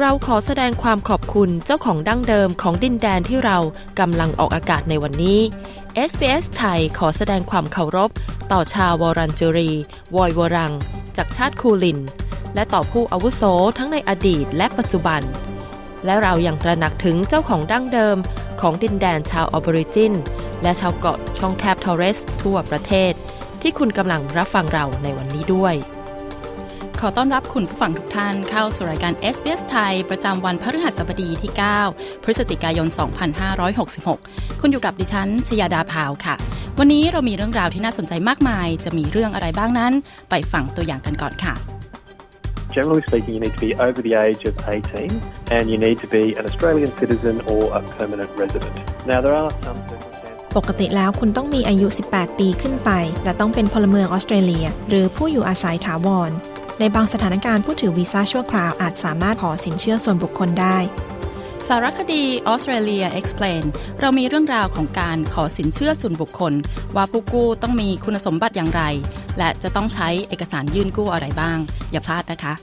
[0.00, 3.58] เราขอแสดงความขอบคุณเจ้าของดั้งเดิมของดินแดนที่เรา
[4.00, 5.40] กำลังออกอากาศในวันนี้
[6.10, 8.10] SBS ไทยขอแสดงความเคารพ
[8.52, 9.70] ต่อชาววอรันจูรี
[10.16, 10.72] วอยวรัง
[11.16, 11.98] จากชาติคูลิน
[12.54, 13.42] และต่อผู้อาวุโส
[13.78, 15.22] ทั้งในอดีตและปัจจุบัน
[16.04, 18.16] และเรายังตระหนักถึงเจ้าของดั้งเดิม
[18.60, 20.12] ของดินแดนชาวออบริจิน
[20.62, 23.12] และชาวเกาะช่องแคบทอรเรสทั่วประเทศ
[23.62, 25.76] ที่คุณกำลังรับฟังเราในวันนี้ด้วย
[27.02, 31.52] ขอต้อนรับคุณผู้ฟังทุกท่านเข้าสู่รายการ SBS ไทย ประจำวันพฤหัสบดีที่
[31.88, 32.88] 9 พฤศจิกายน
[33.74, 36.34] 2566 คุณอยู่กับดิฉัน ชยาดาพาวค่ะ
[36.78, 39.92] วันนี้เรามีเรื่องราวที่น่าสนใจมากมาย จะมีเรื่องอะไรบ้างนั้น
[40.30, 41.54] ไปฟังตัวอย่างกันก่อนค่ะ
[42.76, 45.08] Generally speaking, you need to be over the age of 18
[45.56, 48.74] and you need to be an Australian citizen or a permanent resident.
[49.10, 50.16] Now, there are some circumstances.
[50.56, 52.90] ปกติแล้วคุณต้องมีอายุ 18 ปีขึ้นไป
[53.24, 56.30] และต้องเป็นพลเมืองออสเตรเลีย หรือผู้อยู่อาศัยถาวร
[56.80, 60.78] ในบางสถานการณ์ผู้ถือวีซ่าชั่วคราวอาจสามารถขอสินเชื่อส่วนบุคคลได้
[61.66, 63.64] สารคดีออสเตรเลีย Explain
[64.00, 66.52] เรามีเรื่องราวของการขอสินเชื่อส่วนบุคคล
[66.96, 68.82] ว่าผู้กู้ต้องมีคุณสมบัติอย่างไร
[69.38, 71.58] และจะต้องใช้เอกสารยื่นกู้อะไรบ้าง
[71.90, 72.54] อย่าพลาดนะคะ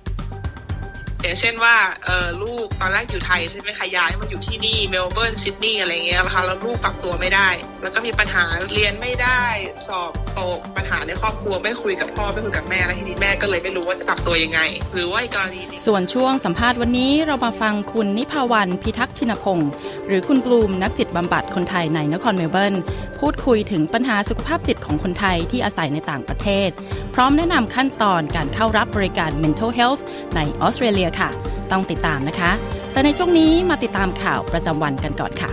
[1.23, 7.49] อย่างเช่นว่าเออลูกตอนแรกอยู่ไทยใช่ไหมคะย้ายมาอยู่ที่นี่เมลเบิร์นซิดนีย์อะไรเงี้ยนะคะแล้วลูกปรับตัวไม่ได้
[7.81, 8.43] แล้วก็มีปัญหา
[8.73, 9.43] เรียนไม่ได้
[9.87, 14.59] สอบตกปัญหาในครอบครัวไม่คุยกับพ่อไม่คุยกับแม่แล้วทีนี้แม่ก็เลยไม่รู้ว่าจะปรับตัวยังไง
[14.93, 19.69] หรือว่าอีกกรณีส่วนช่วงสัมภาษณ์วันนี้เรามาฟังคุณนิพาวันพิทักษ์ชินพงศ์
[20.07, 22.75] หรือคุณบลูมนักจิตบำบัดคนไทยในนครเมลเบิร์น
[23.19, 26.69] พูดคุยถึงปัญหาสุขภาพจิตของคนไทยที่อาศัยในต่างประเทศ
[27.13, 30.01] พร้อมแนะนำขั้นตอนการเข้ารับบริการ mental health
[30.35, 31.29] ในออสเตรเลียค่ะ
[31.71, 32.51] ต้องติดตามนะคะ
[32.91, 35.51] แต่ในช่วงนี้มาติดตามข่าวประจำวันกันก่อนค่ะ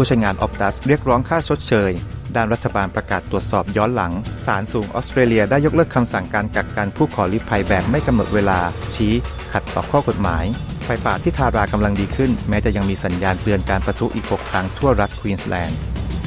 [0.00, 1.90] ผู้ใช้งาน Optus เรียกร้องค่าชดเชย
[2.36, 4.12] ด้านรัฐบาลประกาศตรวจสอบย้อนหลัง
[4.46, 8.58] ศาลสูงออสเตรเลียได้ยกเลิกคำสั่งการกักกันผู้ขอลี้ภัยแบบไม่กำหนดเวลา
[8.94, 9.12] ชี้
[9.52, 10.44] ขัดต่อข้อกฎหมาย
[10.90, 15.78] ไฟป่าที่ทารากำลังดีขึ้น แม้จะยังมีสัญญาณเตือนการประทุอีก 6 ครั้งทั่วรัฐควีนสแลนด์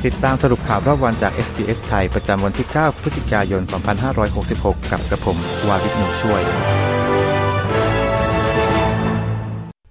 [0.06, 3.64] ติดตามสรุปข่าวรอบวันจาก SBS ไทย ประจำวันที่ 9 พฤศจิกายน
[4.28, 6.42] 2566 กับกระผม วาวิทหนูช่วย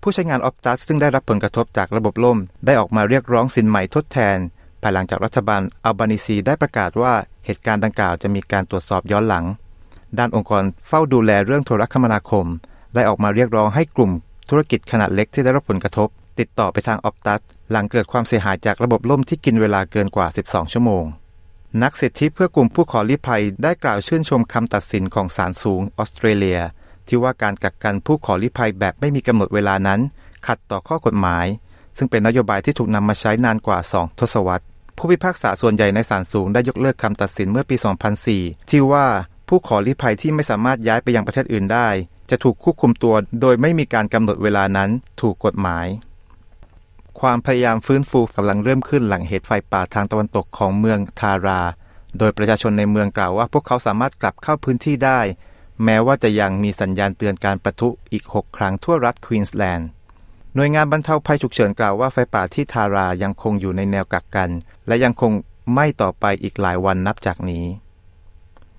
[0.03, 4.39] ผู้ใช้งาน Optus ซึ่งได้รับผลกระทบจากระบบล่ม ได้ออกมาเรียกร้องสินใหม่ทดแทน
[4.83, 7.15] ภายหลังจากรัฐบาลอัลบานิซีได้ประกาศว่า
[7.47, 9.45] เหตุการณ์ดังกล่าวจะมีการตรวจสอบย้อนหลัง
[10.19, 12.47] ด้านองค์กรเฝ้าดูแลเรื่องโทรคมนาคม
[12.95, 14.13] ได้ออกมาเรียกร้องให้กลุ่ม
[14.51, 17.41] ธุรกิจขนาดเล็กที่ได้รับผลกระทบ ติดต่อไปทาง Optus
[17.71, 21.05] หลังเกิดความเสียหายจากระบบล่มที่กินเวลาเกินกว่า 12 ชั่วโมง
[21.83, 26.61] นักสิทธิเพื่อกลุ่มผู้ขอลี้ภัยได้กล่าวชื่นชมคำตัดสินของศาลสูงออสเตรเลีย
[27.07, 30.01] ที่ว่าการกักกันผู้ขอลี้ภัยแบบไม่มีกำหนดเวลานั้น
[30.47, 31.47] ขัดต่อข้อกฎหมาย
[31.97, 34.65] ซึ่งเป็นนโยบายที่ถูกนำมาใช้นานกว่า 2 ทศวรรษ
[34.97, 37.77] ผู้พิพากษาส่วนใหญ่ในศาลสูงได้ยกเลิกคำตัดสินเมื่อปี
[38.23, 39.07] 2004 ที่ว่า
[39.49, 41.89] ผู้ขอลี้ภัยที่ไม่สามารถย้ายไปยังประเทศอื่นได้
[42.31, 45.87] จะถูกควบคุมตัวโดยไม่มีการกำหนดเวลานั้นถูกกฎหมาย
[47.21, 51.61] ความพยายามฟื้นฟูกำลังเริ่มขึ้นหลังเหตุไฟป่าทางตะวันตกของเมืองทารา
[52.19, 55.21] โดยประชาชนในเมืองกล่าวว่า พวกเขาสามารถกลับเข้าพื้นที่ได้
[55.85, 59.89] แม้ว่าจะยังมีสัญญาณเตือนการประทุอีก 6 ครั้งทั่วรัฐควีนส์แลนด์
[60.55, 64.51] หน่วยงานบรรเทาภัยฉุกเฉินกล่าวว่าไฟป่าที่ทารายังคงอยู่ในแนวกักกัน
[64.87, 65.33] และยังคง
[65.73, 67.65] ไหม้ต่อไปอีกหลายวันนับจากนี้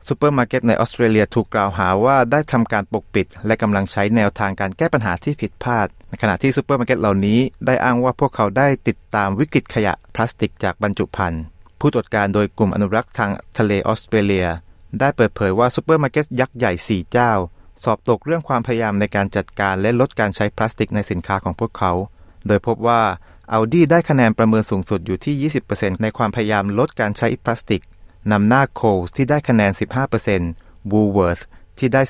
[0.08, 11.44] ซูเปอร์มาร์เก็ตในออสเตรเลียถูกกล่าวหาว่าได้ทำการปกปิด และกำลังใช้แนวทางการแก้ปัญหาที่ผิดพลาด ในขณะที่ซูเปอร์มาร์เก็ตเหล่านี้ได้อ้างว่าพวกเขาได้ติดตามวิกฤตขยะพลาสติกจากบรรจุภัณฑ์
[11.80, 14.48] ผู้ตรวจการโดยกลุ่มอนุรักษ์ทางทะเลออสเตรเลีย
[15.00, 17.32] ได้เปิดเผยว่าซูเปอร์มาร์เก็ตยักษ์ใหญ่ 4 เจ้า
[17.84, 21.92] สอบตกเรื่องความพยายามในการจัดการและลดการใช้พลาสติกในสินค้าของพวกเขา
[22.48, 23.02] โดยพบว่า
[23.56, 27.82] Audi ได้คะแนนประเมินสูงสุดอยู่ที่ 20%ในความพยายามลดการใช้พลาสติก
[28.32, 29.72] นำหน้าโคลที่ได้คะแนน
[30.32, 31.44] 15% w o o l w o r t h
[31.78, 32.02] ที่ได้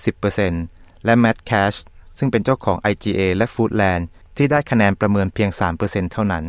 [0.49, 1.77] 10%และ Mad Cash
[2.17, 4.03] ซึ่งเป็นเจ้าของ IGA และ Foodland
[4.37, 5.49] ที่ได้คะแนนประเมินเพียง
[5.81, 6.43] 3%เท่านั้น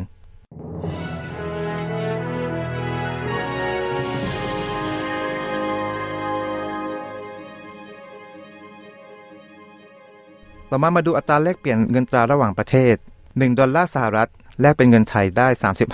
[10.70, 12.94] ต่อมามาดูอัตราแลกเปลี่ยนเงินตราระหว่างประเทศ
[13.26, 14.30] 1 ดอลลาร์สหรัฐ
[14.60, 15.48] แลกเป็นเงินไทยได้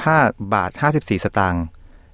[0.04, 1.64] 35 บาท 54 สตางค์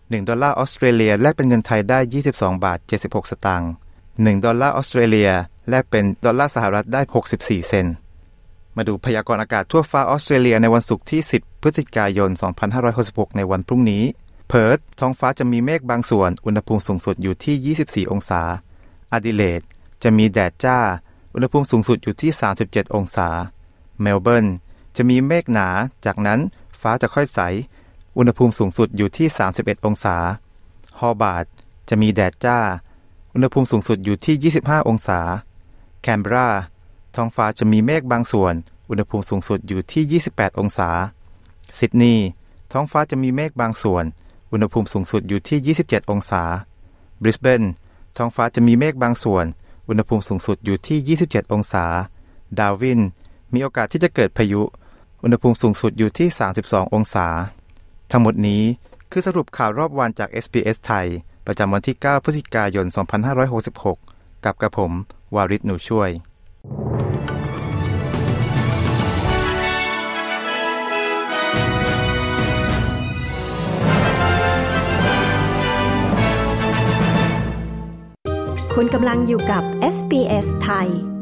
[0.08, 1.98] 1 ดอลลาร์ออสเตรเลียแลกเป็นเงินไทยได้
[2.32, 3.70] 22 บาท 76 สตางค์
[4.08, 5.30] 1 ดอลลาร์ออสเตรเลีย
[5.68, 7.00] แลกเป็นดอลลาร์สหรัฐได้
[7.34, 7.86] 64 เซนต์
[8.76, 12.30] มาดูพยากรณ์อากาศทั่วฟ้าออสเตรเลียในวันศุกร์ที่ 10 พฤศจิกายน
[12.84, 14.04] 2566 ในวันพรุ่งนี้
[14.48, 18.42] เพิร์ธท้องฟ้าจะมีเมฆบางส่วน อุณหภูมิสูงสุดอยู่ที่ 24 องศา
[19.12, 19.62] อดิเลด
[20.02, 20.78] จะมีแดดจ้า
[21.34, 22.30] อุณหภูมิสูงสุดอยู่ที่
[22.62, 23.28] 37 องศา
[24.00, 24.46] เมลเบิร์น
[24.96, 25.68] จะมีเมฆหนา
[26.04, 26.40] จากนั้น
[26.80, 27.40] ฟ้าจะค่อยใส
[28.16, 29.26] อุณหภูมิสูงสุดอยู่ที่
[29.56, 30.16] 31 องศา
[31.00, 31.44] โฮบาร์ต
[31.88, 32.58] จะมีแดดจ้า
[33.34, 35.20] อุณหภูมิสูงสุดอยู่ที่ 25 องศา
[36.02, 36.48] แคนเบรา
[37.14, 38.54] ท้องฟ้าจะมีเมฆบางส่วน
[38.90, 40.90] อุณหภูมิสูงสุดอยู่ที่ 28 องศา
[41.78, 42.26] ซิดนีย์
[42.72, 44.04] ท้องฟ้าจะมีเมฆบางส่วน
[44.52, 46.42] อุณหภูมิสูงสุดอยู่ที่ 27 องศา
[47.20, 47.62] บริสเบน
[48.16, 49.44] ท้องฟ้าจะมีเมฆบางส่วน
[49.88, 51.84] อุณหภูมิสูงสุดอยู่ที่ 27 องศา
[52.58, 53.00] ดาวิน
[53.52, 54.62] มีโอกาสที่จะเกิดพายุ
[55.22, 56.28] อุณหภูมิสูงสุดอยู่ที่
[56.60, 57.26] 32 องศา
[58.10, 58.62] ทั้งหมดนี้
[59.10, 61.06] คือสรุปข่าวรอบวันจาก SBS ไทย
[61.46, 62.86] ประจำวันที่ 9 พฤศจิกายน
[63.64, 64.92] 2566 กับกระผม
[65.34, 66.10] วาริศหนูช่วย
[78.74, 79.62] คุณกำลังอยู่กับ
[79.94, 81.13] SBS ไทย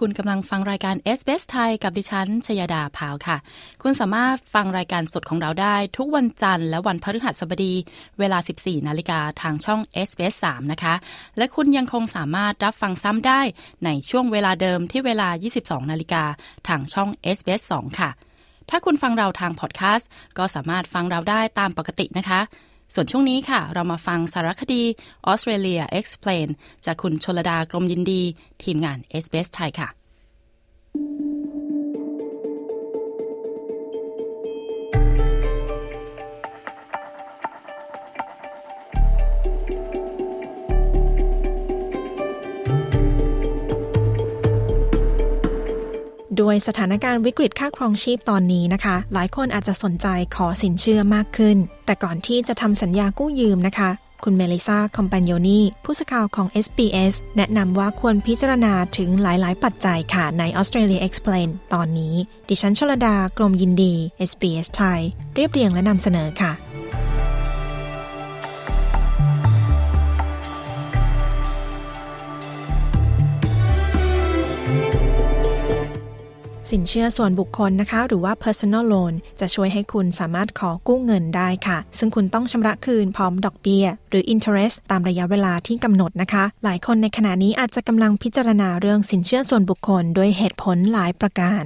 [0.00, 3.36] คุณกำลังฟังรายการ s อ s ไทยกับดิฉัน ชยดาพาวค่ะ
[3.82, 7.74] คุณสามารถฟังรายการสดของเราได้ทุกวันจันทร์และวันพฤหัสบดี
[8.18, 10.94] เวลา 14 นาฬิกาทางช่อง s อ s 3นะคะ
[11.36, 13.40] และคุณยังคงสามารถรับฟังซ้ำได้
[13.84, 15.28] ในช่วงเวลาเดิมที่เวลา
[15.60, 16.24] 22 นาฬิกา
[16.68, 18.10] ทางช่อง s อ s 2ค่ะ
[18.70, 20.08] ถ้าคุณฟังเราทางพอดแคสต์
[20.38, 22.40] ก็สามารถฟังเราได้ตามปกตินะคะ
[22.94, 24.82] ส่วนช่วงนี้ค่ะ เรามาฟังสารคดี
[25.30, 26.48] Australia Explain
[26.84, 28.22] จากคุณชลดากรมยินดี
[28.62, 29.88] ทีมงาน s อ s ไทยค่ะ
[46.40, 50.06] ด้วยสถานการณ์วิกฤตค่าครองชีพตอนนี้นะคะ หลายคนอาจจะสนใจ
[50.36, 53.90] ขอสินเชื่อมากขึ้น แต่ก่อนที่จะทำสัญญากู้ยืมนะคะ
[54.24, 62.14] คุณเมลิซาคอมปานโยนีผู้สื่อข่าวของ SBS แนะนำว่าควรพิจารณาถึงหลาย ๆ ปัจจัยค่ะใน Australia Explain ตอนนี้
[62.48, 63.94] ดิฉันชลดากรมยินดี
[64.30, 65.00] SBS ไทย
[65.34, 66.52] เรียบเรียงและนำเสนอค่ะ
[76.76, 91.64] สินเชื่อส่วนบุคคลนะคะ หรือว่า personal loan จะช่วยให้คุณสามารถขอกู้เงินได้ค่ะ ซึ่งคุณต้องชำระคืนพร้อมดอกเบี้ย หรือ interest ตามระยะเวลาที่กำหนดนะคะ หลายคนในขณะนี้อาจจะกำลังพิจารณาเรื่องสินเชื่อส่วนบุคคลด้วยเหตุผลหลายประการ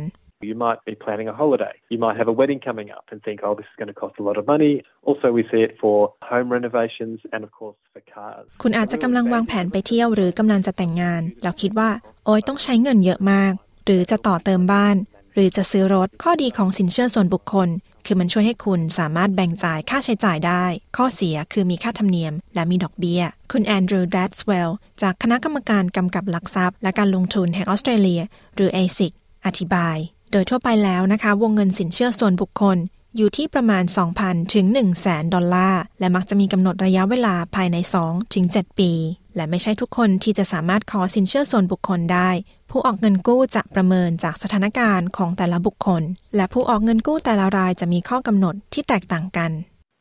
[0.50, 1.74] You might be planning a holiday.
[1.92, 4.14] You might have a wedding coming up and think, oh, this is going to cost
[4.22, 4.74] a lot of money.
[5.08, 5.96] Also, we see it for
[6.32, 8.44] home renovations and, of course, for cars.
[8.62, 11.90] คุณอาจจะกำลังวางแผนไปเที่ยวหรือกำลังจะแต่งงาน แล้วคิดว่า
[12.24, 14.96] โอ้ยต้องใช้เงินเยอะมากห รือจะต่อเติมบ้าน
[15.34, 17.69] หรือจะซื้อรถข้อดีของสินเชื่อส่วนบุคคล
[18.06, 20.64] คือมันช่วยให้คุณสามารถแบ่งจ่ายค่าใช้จ่ายได้
[20.96, 23.22] ข้อเสียคือมีค่าธรรมเนียม และมีดอกเบี้ย
[23.52, 28.22] คุณแอนดรูว์ดัตสเวลล์จากคณะกรรมการกำกับหลักทรัพย์ และการลงทุนแห่งออสเตรเลีย
[28.56, 29.12] หรือ ASIC
[29.46, 29.96] อธิบาย
[30.32, 32.78] โดยทั่วไปแล้วนะคะ วงเงินสินเชื่อส่วนบุคคล
[33.16, 33.84] อยู่ที่ประมาณ
[34.19, 34.66] 2,000 ถึง
[35.00, 38.92] 100,000 ดอลลาร์ และมักจะมีกำหนดระยะเวลาภายใน 2 ถึง 7 ปี
[39.37, 42.30] และไม่ใช่ทุกคนที่จะสามารถขอสินเชื่อส่วนบุคคลได้
[42.70, 46.02] ผู้ออกเงินกู้จะประเมินจากสถานการณ์ของแต่ละบุคคล
[46.36, 49.52] และผู้ออกเงินกู้แต่ละรายจะมีข้อกำหนดที่แตกต่างกัน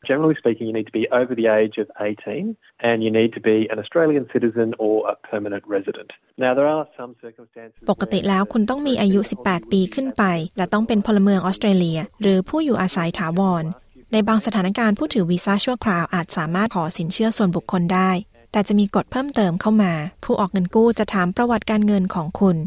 [0.09, 2.55] Generally speaking, you need to be over the age of 18
[2.89, 6.09] and you need to be an Australian citizen or a permanent resident.
[6.43, 7.79] Now, there are some circumstances.
[7.91, 10.23] ปกติแล้วคุณต้องมีอายุ 18 ปีขึ้นไป
[10.57, 13.63] และต้องเป็นพลเมืองออสเตรเลีย หรือผู้อยู่อาศัยถาวร
[14.13, 18.11] ในบางสถานการณ์ผู้ถือวีซ่าชั่วคราวอาจสามารถขอสินเชื่อส่วนบุคคลได้
[18.51, 22.58] แต่จะมีกฎเพิ่มเติมเข้ามา ผู้ออกเงินกู้จะถามประวัติการเงินของคุณ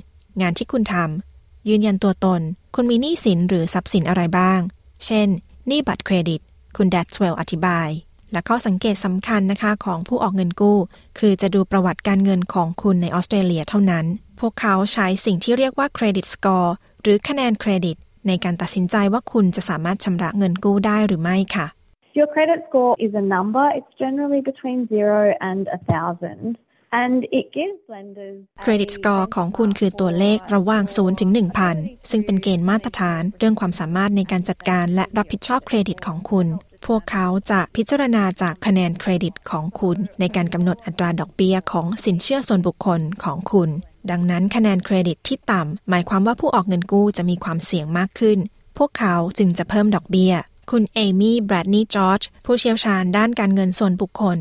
[0.40, 2.40] งานที่คุณทำยืนยันตัวตน
[2.74, 4.60] คุณมีหนี้สินหรือทรัพย์สินอะไรบ้าง
[5.06, 5.28] เช่น
[5.68, 6.40] หนี้บัตรเครดิต
[6.76, 7.88] คุณแดดสเวลอธิบาย
[8.32, 10.78] และข้อสังเกตสำคัญนะคะของผู้ออกเงินกู้
[11.18, 14.04] คือจะดูประวัติการเงินของคุณในออสเตรเลียเท่านั้น
[14.40, 17.96] พวกเขาใช้สิ่งที่เรียกว่า credit scoreหรือคะแนนเครดิต
[18.26, 21.66] ในการตัดสินใจว่าคุณจะสามารถชำระเงินกู้ได้หรือไม่ค่ะ
[22.14, 23.64] Your credit score is a number.
[23.74, 26.58] It's generally between zero and a thousand.
[27.02, 31.30] And it gives lenders เครดิตสกอร์ของคุณคือตัวเลขระหว่าง0ถึง
[31.70, 36.46] 1,000 ซึ่งเป็นเกณฑ์มาตรฐาน เรื่องความสามารถในการจัดการและรับผิดชอบเครดิตของคุณ
[36.86, 43.70] พวกเขาจะพิจารณาจากคะแนนเครดิตของคุณในการกำหนดอัตราดอกเบี้ยของสินเชื่อส่วนบุคคลของคุณ
[44.10, 48.38] ดังนั้นคะแนนเครดิตที่ต่ำหมายความว่าผู้ออกเงินกู้จะมีความเสี่ยงมากขึ้น
[48.78, 50.34] พวกเขาจึงจะเพิ่มดอกเบี้ย
[50.76, 54.38] คุณเอมี่แบรดนีย์จอร์จผู้เชี่ยวชาญด้านการเงินส่วนบุคคล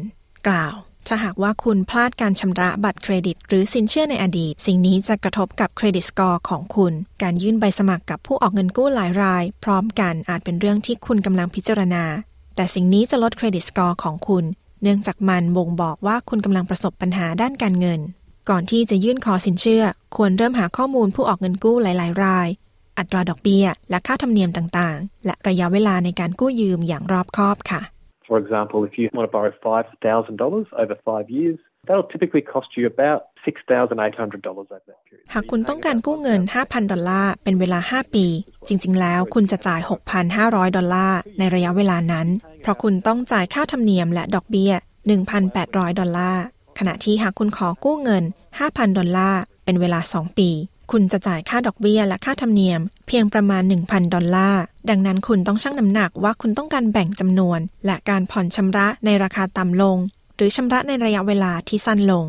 [0.48, 0.76] กล่าว
[1.08, 12.04] ถ้าหากว่าคุณพลาดการชำระบัตรเครดิต หรือสินเชื่อในอดีต สิ่งนี้จะกระทบกับ credit score ของคุณ การยื่นใบสมัครกับผู้ออกเงินกู้หลายราย พร้อมกันอาจเป็นเรื่องที่คุณกำลังพิจารณา
[12.56, 14.44] แต่สิ่งนี้จะลด credit score ของคุณ
[14.82, 18.00] เนื่องจากมันบ่งบอกว่าคุณกำลังประสบปัญหาด้านการเงิน
[18.50, 19.84] ก่อนที่จะยื่นขอสินเชื่อ
[20.16, 22.48] ควรเริ่มหาข้อมูลผู้ออกเงินกู้หลาย ๆ ราย
[22.98, 27.82] อัตราดอกเบี้ย และค่าธรรมเนียมต่างๆ และระยะเวลาในการกู้ยืมอย่างรอบคอบค่ะ
[28.28, 32.84] For example, if you want to borrow $5,000 over five years, that'll typically cost you
[32.94, 35.26] about $6,800 over that period.
[35.34, 38.26] หากคุณต้องการกู้เงิน 5,000 ดอลลาร์ เป็นเวลา 5 ปี
[38.68, 39.82] จริง ๆ แล้วคุณจะจ่าย
[40.30, 42.28] 6,500 ดอลลาร์ ในระยะเวลานั้น
[42.62, 44.74] เพราะคุณต้องจ่ายค่าธรรมเนียมและดอกเบี้ย
[45.36, 46.44] 1,800 ดอลลาร์
[46.80, 48.24] ขณะที่หากคุณขอกู้เงิน
[48.60, 50.50] 5,000 ดอลลาร์ เป็นเวลา 2 ปี
[50.92, 59.98] คุณจะจ่ายค่าดอกเบี้ยและค่าธรรมเนียม เพียงประมาณ 1,000 ดอลลาร์ ดังนั้นคุณต้องชั่งน้ำหนักว่าคุณต้องการแบ่งจำนวน และการผ่อนชำระในราคาต่ำลง
[60.36, 62.26] หรือชำระในระยะเวลาที่สั้นลง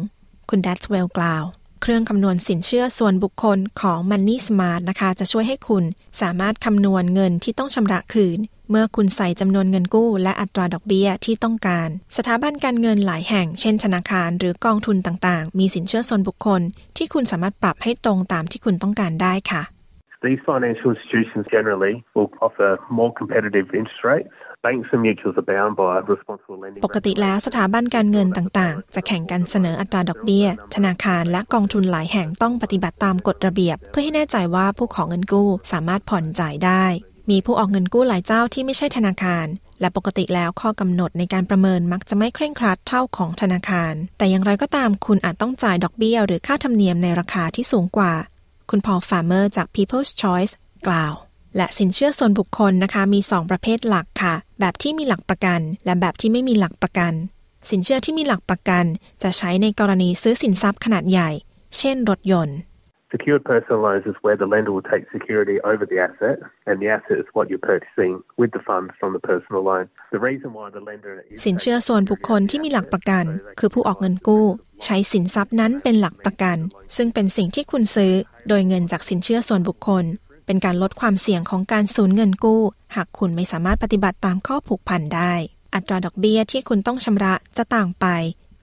[0.50, 1.44] คุณดัตเวลกล่าว
[1.82, 5.84] เครื่องคำนวณสินเชื่อส่วนบุคคลของ Money Smart นะคะ จะช่วยให้คุณ
[6.20, 8.38] สามารถคำนวณเงินที่ต้องชำระคืน
[8.70, 16.60] เมื่อคุณใส่จำนวนเงินกู้และอัตราดอกเบี้ยที่ต้องการ สถาบันการเงินหลายแห่ง เช่นธนาคารหรือกองทุนต่างๆ มีสินเชื่อส่วนบุคคล
[16.96, 19.62] ที่คุณสามารถปรับให้ตรงตามที่คุณต้องการได้ค่ะ
[20.28, 24.30] These financial institutions generally will offer more competitive interest rates.
[24.66, 26.82] Banks and mutuals are bound by responsible lending.
[26.86, 36.84] ปกติแล้วสถาบันการเงินต่างๆ จะแข่งกันเสนออัตราดอกเบี้ย ธนาคารและกองทุนหลายแห่งต้องปฏิบัติตามกฎระเบียบ เพื่อให้แน่ใจว่าผู้ของเงินกู้สามารถผ่อนจ่ายได้
[37.32, 39.46] มีผู้ออกเงินกู้หลายเจ้าที่ไม่ใช่ธนาคาร
[39.80, 48.12] และปกติแล้วข้อกำหนดในการประเมินมักจะไม่เคร่งครัดเท่าของธนาคาร แต่อย่างไรก็ตามคุณอาจต้องจ่ายดอกเบี้ยหรือค่าธรรมเนียมในราคาที่สูงกว่า
[48.70, 50.52] คุณพอลฟาร์เมอร์จาก People's Choice
[50.86, 51.14] กล่าว
[51.56, 57.12] และสินเชื่อส่วนบุคคลนะคะมี 2 ประเภทหลักค่ะ แบบที่มีหลักประกัน และแบบที่ไม่มีหลักประกัน
[57.70, 58.84] สินเชื่อที่มีหลักประกัน
[59.22, 61.30] จะใช้ในกรณีซื้อสินทรัพย์ขนาดใหญ่
[61.78, 62.58] เช่น รถยนต์
[63.12, 66.36] Secured personal loans is where the lender will take security over the asset,
[66.68, 69.84] and the asset is what you're purchasing with the funds from the personal loan.
[70.16, 71.12] The reason why the lender
[71.44, 73.24] สินเชื่อส่วนบุคคลที่มีหลักประกัน
[73.58, 74.46] คือผู้ออกเงินกู้
[74.84, 76.58] ใช้สินทรัพย์นั้นเป็นหลักประกัน
[76.96, 78.12] ซึ่งเป็นสิ่งที่คุณซื้อ
[78.48, 80.04] โดยเงินจากสินเชื่อส่วนบุคคล
[80.46, 82.62] เป็นการลดความเสี่ยงของการสูญเงินกู้
[82.96, 85.34] หากคุณไม่สามารถปฏิบัติตามข้อผูกพันได้
[85.74, 88.06] อัตราดอกเบี้ยที่คุณต้องชำระจะต่างไป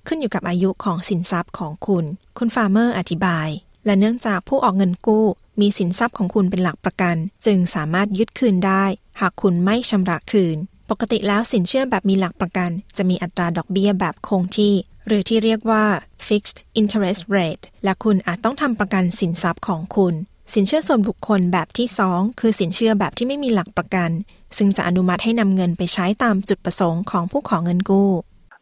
[0.07, 2.05] ขึ้นอยู่กับอายุของสินทรัพย์ของคุณ
[2.37, 3.49] คุณฟาร์เมอร์อธิบาย
[3.89, 5.25] และเนื่องจากผู้ออกเงินกู้
[5.61, 7.15] มีสินทรัพย์ของคุณเป็นหลักประกัน
[7.45, 8.83] จึงสามารถยึดคืนได้
[9.19, 10.57] หากคุณไม่ชำระคืน
[10.89, 14.73] ปกติแล้วสินเชื่อแบบมีหลักประกัน จะมีอัตราดอกเบี้ยแบบคงที่
[15.07, 15.85] หรือที่เรียกว่า
[16.27, 20.13] fixed interest rate และคุณอาจต้องทำประกันสินทรัพย์ของคุณ
[20.53, 24.09] สินเชื่อส่วนบุคคลแบบที่ 2 คือสินเชื่อแบบที่ไม่มีหลักประกัน
[24.57, 28.09] ซึ่งจะอนุมัติให้นำเงินไปใช้ตามจุดประสงค์ของผู้ขอเงินกู้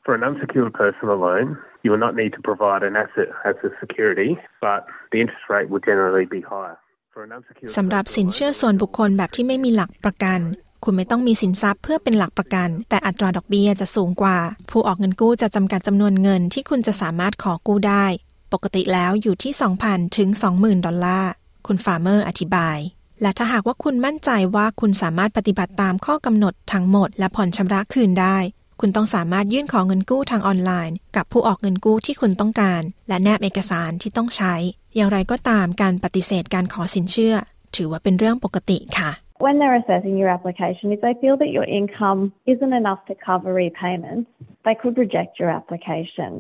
[0.06, 1.48] For an unsecured personal loan,
[1.84, 4.30] you will not need to provide an asset as a security,
[4.68, 4.80] but
[5.12, 6.78] the interest rate will generally be higher.
[7.14, 10.40] For an unsecured สำหรับสินเชื่อส่วนบุคคลแบบที่ไม่มีหลักประกัน
[10.84, 14.38] คุณไม่ต้องมีสินทรัพย์เพื่อเป็นหลักประกัน แต่อัตราดอกเบี้ยจะสูงกว่า
[14.70, 18.06] ผู้ออกเงินกู้จะจำกัดจำนวนเงินที่คุณจะสามารถขอกู้ได้
[18.54, 19.54] ปกติแล้วอยู่ที่
[19.86, 21.32] 2,000 ถึง 20,000 ดอลลาร์
[21.68, 22.78] คุณฟาร์เมอร์อธิบาย
[23.22, 28.38] และถ้าหากว่าคุณมั่นใจว่าคุณสามารถปฏิบัติตามข้อกำหนดทั้งหมด และผ่อนชำระคืนได้
[28.82, 34.56] คุณต้องสามารถยื่นขอเงินกู้ทางออนไลน์ กับผู้ออกเงินกู้ที่คุณต้องการ และแนบเอกสารที่ต้องใช้
[34.96, 37.36] อย่างไรก็ตามการปฏิเสธการขอสินเชื่อ
[37.76, 39.12] ถือว่าเป็นเรื่องปกติค่ะ
[39.46, 42.22] When they're assessing your application, if they feel that your income
[42.54, 44.26] isn't enough to cover repayments,
[44.66, 46.32] they could reject your application.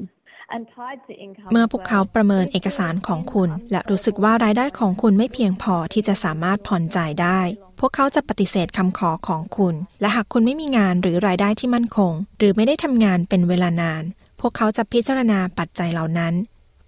[0.55, 7.39] And tied to income เมื่อ as พวกเขาประเมินเอกสารของคุณ และรู้สึกว่ารายได้ของคุณไม่เพียงพอที่จะสามารถผ่อนจ่ายได้
[7.79, 14.03] พวกเขาจะปฏิเสธคำขอของคุณ และหากคุณไม่มีงานหรือรายได้ที่มั่นคง หรือไม่ได้ทำงานเป็นเวลานาน
[14.39, 16.33] พวกเขาจะพิจารณาปัจจัยเหล่านั้น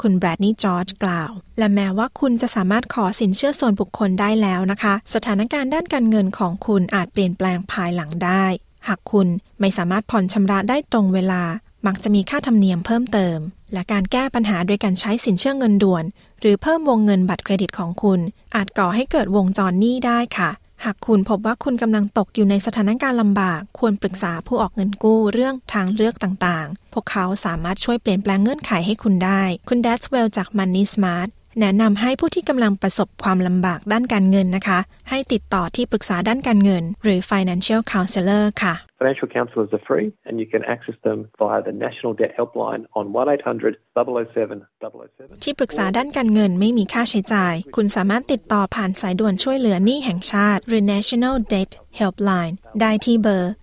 [0.01, 8.45] คุณแบรดนีย์จอร์จกล่าว และแม้ว่าคุณจะสามารถขอสินเชื่อส่วนบุคคลได้แล้วนะคะ สถานการณ์ด้านการเงินของคุณอาจเปลี่ยนแปลงภายหลังได้
[8.87, 9.27] หากคุณ
[9.59, 11.43] ไม่สามารถผ่อนชำระได้ตรงเวลา
[11.87, 13.37] มักจะมีค่าธรรมเนียมเพิ่มเติม
[13.73, 16.03] และการแก้ปัญหาโดยการใช้สินเชื่อเงินด่วน
[16.41, 18.19] หรือเพิ่มวงเงินบัตรเครดิตของคุณ
[18.55, 20.49] อาจก่อให้เกิดวงจรหนี้ได้ค่ะ
[20.85, 31.29] หากคุณพบว่าคุณกำลังตกอยู่ในสถานการณ์ลำบาก ควรปรึกษาผู้ออกเงินกู้เรื่องทางเลือกต่างๆ พวกเขาสามารถช่วยเปลี่ยนแปลงเงื่อนไขให้คุณได้ คุณ d a t s w e l l จาก Money Smart
[31.59, 34.79] แนะนำให้ผู้ที่กำลังประสบความลำบากด้านการเงินนะคะ
[35.09, 41.59] ให้ติดต่อที่ปรึกษาด้านการเงิน หรือ financial counselor ค่ะ Financial counsellors are free and you can access them via
[41.67, 45.43] the National Debt Helpline on 1800 007 007.
[45.43, 53.53] ที่ปรึกษาด้านการเงินไม่มีค่าใช้จ่าย คุณสามารถติดต่อผ่านสายด่วนช่วยเหลือหนี้แห่งชาติ หรือ National Debt Helpline ได้ที่เบอร์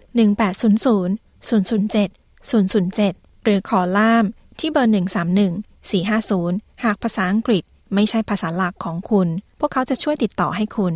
[0.67, 2.11] 1800 007
[2.51, 4.25] 007 หรือขอล่าม
[4.61, 7.65] ที่เบอร์ 131 450 หากภาษาอังกฤษ
[7.95, 9.29] ไม่ใช่ภาษาหลักของคุณ
[9.59, 10.93] พวกเขาจะช่วยติดต่อให้คุณ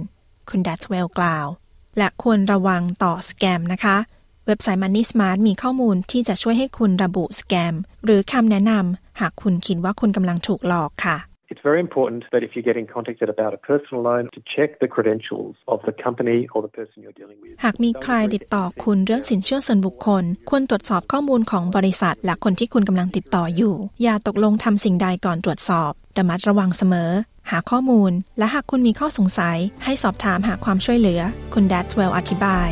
[0.48, 1.46] คุณดัตเวลกล่าว
[1.98, 3.96] และควรระวังต่อสแกมนะคะ
[4.46, 11.16] เว็บไซต์ Money Smart มีข้อมูลที่จะช่วยให้คุณระบุสแกม หรือคำแนะนำหากคุณคิดว่าคุณกำลังถูกหลอกค่ะ
[11.52, 14.88] It's very important that if you're getting contacted about a personal loan to check the
[14.94, 17.52] credentials of the company or the person you're dealing with.
[17.64, 27.10] หากมีใครติดต่อคุณเรื่องสินเชื่อส่วนบุคคล ควรตรวจสอบข้อมูลของบริษัท และคนที่คุณกำลังติดต่ออยู่ อย่าตกลงทำสิ่งใดก่อนตรวจสอบ ระมัดระวังเสมอ
[27.50, 31.20] หาข้อมูล และหากคุณมีข้อสงสัย ให้สอบถามหาความช่วยเหลือ
[31.54, 32.70] คุณแดัตเวลอธิบาย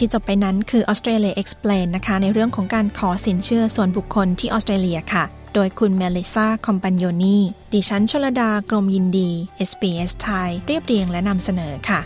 [0.00, 7.38] ที่จบไปนั้นคือ Australia Explain นะคะ ในเรื่องของการขอสินเชื่อส่วนบุคคลที่ออสเตรเลียค่ะ โดยคุณเมลิซาคอมปันโยนี
[7.72, 9.30] ดิฉันชลดากรมยินดี
[9.68, 12.00] SBS ไทยเรียบเรียงและนำเสนอค่ะ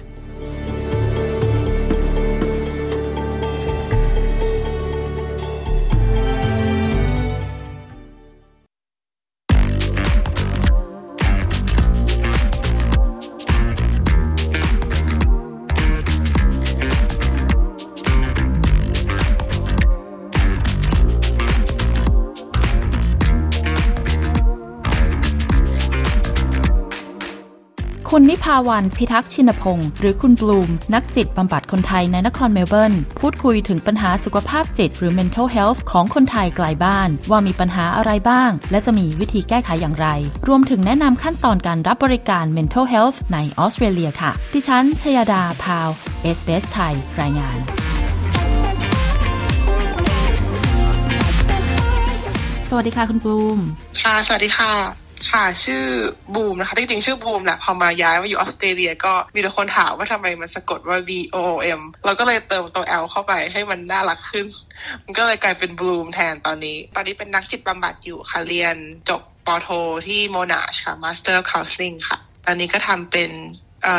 [28.16, 40.06] คุณนิพาวันพิทักษ์ชินพงศ์หรือคุณบลูม นักจิตบำบัดคนไทยในนครเมลเบิร์น พูดคุยถึงปัญหาสุขภาพจิตหรือ mental health ของคนไทยไกลบ้าน ว่ามีปัญหาอะไรบ้าง และจะมีวิธีแก้ไขอย่างไร
[40.48, 45.88] รวมถึงแนะนำขั้นตอนการรับบริการ mental health ในออสเตรเลียค่ะ ดิฉันชยดาพาว
[46.22, 47.58] เวลล์ SBS ไทยรายงาน
[52.68, 53.58] สวัสดีค่ะคุณบลูม
[54.00, 55.84] ค่ะ สวัสดีค่ะ ค่ะชื่อ
[56.34, 64.46] บูมนะคะจริงๆชื่อบูมแหละพอมาย้ายมาอยู่ออสเตรเลีย ก็มีแต่คนถามว่าทำไมมันสะกดว่า B O O M เราก็เลยเติมตัว L เข้าไปให้มันน่ารักขึ้น
[65.04, 68.76] มันก็เลยกลายเป็นบูมแทนตอนนี้ ตอนนี้เป็นนักจิตบำบัดอยู่ค่ะเรียน
[69.08, 69.68] จบปโท
[70.06, 73.30] ที่โมนาชค่ะ Master of Counseling ค่ะ ตอนนี้ก็ทำเป็น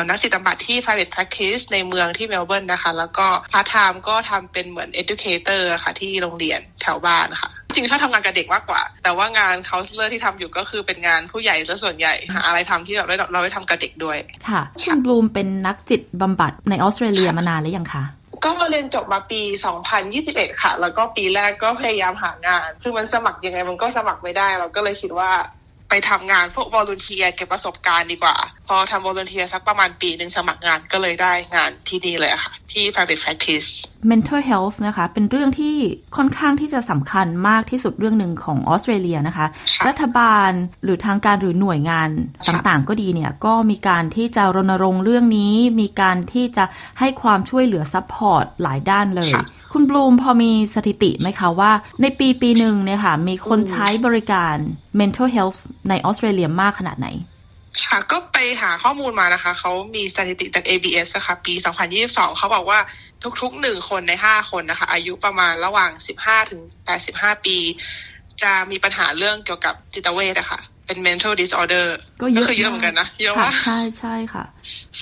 [0.09, 14.17] นักจิตบำบัดที่ private practice ในเมืองที่เมลเบิร์นนะคะ แล้วก็ part time ก็ทำเป็นเหมือน educator ค่ะที่โรงเรียนแถวบ้านค่ะ จริงๆถ้าทำงานกับเด็กมากกว่า แต่ว่างาน counselor ที่ทำอยู่ก็คือเป็นงานผู้ใหญ่ซะส่วนใหญ่หาอะไรทำที่เราได้เราได้ทำกับเด็กด้วย
[14.49, 18.03] ค่ะคุณบลูมเป็นนักจิตบำบัดในออสเตรเลียมานานแล้วยังคะ
[18.45, 19.41] ก็เรียนจบมาปี
[20.01, 25.31] 2021 ค่ะ แล้วก็ปีแรกก็พยายามหางาน คือมันสมัครยังไงมันก็สมัครไม่ได้ เราก็เลยคิดว่า
[25.89, 28.35] ไปทำงานพวกวอล u n เทียเก็บประสบการณ์ดีกว่า
[28.67, 33.69] พอทำวอล u n เทียสักประมาณปีหนึ่งสมัครงานก็เลยได้งานที่นี่เลยอะค่ะ ที่ private practice
[34.11, 35.75] mental health นะคะ เป็นเรื่องที่
[36.17, 39.45] ค่อนข้างที่จะสำคัญมากที่สุดเรื่องหนึ่งของออสเตรเลียนะคะ
[39.87, 40.51] รัฐบาล
[40.83, 42.09] หรือทางการหรือหน่วยงาน
[42.47, 46.65] ต่างๆ ก็ดีเนี่ย ก็มีการที่จะรณรงค์เรื่องนี้ มีการที่จะ
[46.99, 49.31] ให้ความช่วยเหลือ support หลายด้านเลย
[49.77, 54.55] คุณบลูมพอมีสถิติไหมคะว่า ในปีปีหนึ่งเนี่ยค่ะ มีคนใช้บริการ
[54.99, 55.59] mental health
[55.89, 57.07] ในออสเตรเลียมากขนาดไหน
[57.85, 61.53] ค่ะ ก็ไปหาข้อมูลมานะคะ เขามีสถิติจาก ABS อะค่ะปี
[61.95, 62.79] 2022 เขาบอกว่า
[63.41, 66.61] ทุกๆหนึ่งคนในห้าคนนะคะ อายุประมาณระหว่าง 15 ถึง
[67.03, 67.57] 85 ปี
[68.41, 71.85] จะมีปัญหาเรื่องเกี่ยวกับจิตเวชอะค่ะเป็น mental disorder
[72.21, 74.45] ก็เยอะคือเยอะเหมือนกันนะ เยอะค่ะมากใช่ใช่ค่ะ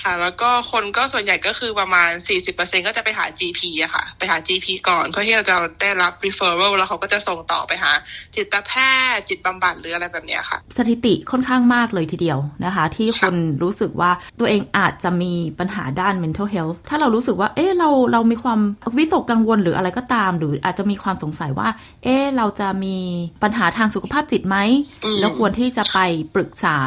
[0.00, 2.10] ค่ะ แล้วก็คนก็ส่วนใหญ่ก็คือประมาณ
[2.48, 7.92] 40%ก็จะไปหา GP อะค่ะ ไปหา GP ก่อนเพื่อที่เราจะได้รับ referral แล้วเขาก็จะส่งต่อไปหา
[8.34, 8.72] จิตแพ
[9.14, 18.60] ทย์จิตบำบัดหรืออะไรแบบเนี้ยค่ะ สถิติค่อนข้างมากเลยทีเดียวนะคะ ที่คนรู้สึกว่าตัวเองอาจจะมีปัญหาด้าน mental health ถ้าเรารู้สึกว่า เอ๊ะเราเรามีความ
[18.96, 21.68] วิตกกังวลหรืออะไรก็ตาม หรืออาจจะมีความสงสัยว่า
[22.04, 22.96] เอ๊ะเราจะมี
[23.42, 24.56] ปัญหาทางสุขภาพจิตไหม
[25.04, 25.98] อืมแล้วควรที่จะไป
[26.34, 26.78] ปรึกษา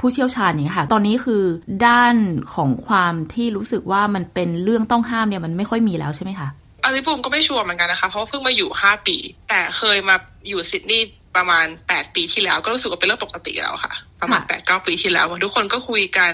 [0.00, 1.42] ผู้เชี่ยวชาญอย่างนี้ยค่ะ ตอนนี้คือ
[1.86, 2.14] ด้าน
[2.54, 6.48] ของความที่รู้สึกว่ามันเป็นเรื่องต้องห้ามเนี่ยมันไม่ค่อยมีแล้วใช่ไหมคะ
[6.84, 9.16] อันนี้ปูมก็ไม่ชัวร์เหมือนกันนะคะ เพราะเพิ่งมาอยู่ 5 ปี
[9.48, 10.16] แต่เคยมา
[10.48, 16.32] อยู่ซิดนีย์ประมาณ 8 ปีที่แล้ว ก็รู้สึกว่าเป็นเรื่องปกติแล้วค่ะ ประมาณแปดเก้าปีที่แล้วทุกคนก็คุยกัน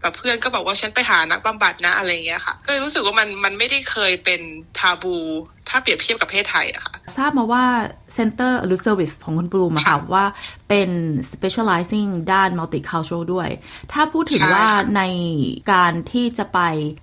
[0.00, 4.40] แบบเพื่อนก็บอกว่าฉันไปหานักบำบัดนะอะไรเงี้ยค่ะ ก็เลยรู้สึกว่ามันมันไม่ได้เคยเป็น
[4.78, 5.16] taboo
[5.68, 7.64] ถ้าเปรียบเทียบกับประเทศไทยอะค่ะ ทราบมาว่า
[8.14, 10.24] center หรือ service ของคุณบลูมอะค่ะว่า
[10.68, 10.90] เป็น
[11.32, 13.48] specializing ด้าน multicultural ด้วย
[13.92, 15.02] ถ้าพูดถึงว่าใน
[15.72, 16.60] การที่จะไป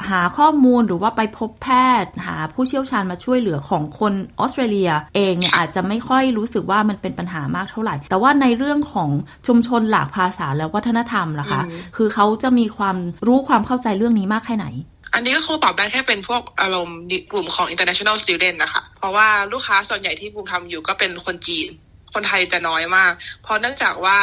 [0.09, 1.67] หาข้อมูลหรือว่าไปพบแพ
[2.03, 9.09] ทย์ หาผู้เชี่ยวชาญมาช่วยเหลือของคนออสเตรเลีย เองเนี่ยอาจจะไม่ค่อยรู้สึกว่ามันเป็นปัญหามากเท่าไหร่ แต่ว่าในเรื่องของ
[9.47, 11.61] ชุมชนหลากภาษาและวัฒนธรรมล่ะคะ
[11.95, 14.67] คือเขาจะมีความรู้ความเข้าใจเรื่องนี้มากแค่ไหน
[15.13, 16.97] อันนี้ก็คงตอบได้แค่เป็นพวกอารมณ์
[17.31, 21.67] กลุ่มของ international student นะคะ เพราะว่าลูกค้าส่วนใหญ่ที่บูมทำอยู่ก็เป็นคนจีน
[22.13, 23.11] คนไทยจะน้อยมาก
[23.43, 24.17] เพราะเนื่องจากว่า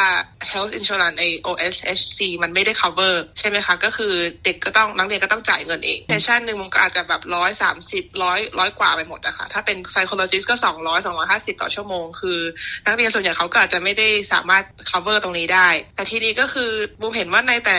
[0.51, 12.39] health insurance ใน OSHC มันไม่ได้ cover ใช่ไหมคะ ก็คือเด็กก็ต้องนักเรียนก็ต้องจ่ายเงินเองเซสชันหนึ่งมันก็อาจจะแบบร้อยสามสิบร้อยร้อยกว่าไปหมดนะคะถ้าเป็น psychologist ก็สองร้อยสองร้อยห้าสิบต่อชั่วโมง คือ
[12.85, 17.77] นักเรียนส่วนใหญ่เขาก็อาจจะไม่ได้สามารถ cover ตรงนี้ได้ แต่ทีนี้ก็คือบูมเห็นว่าในแต่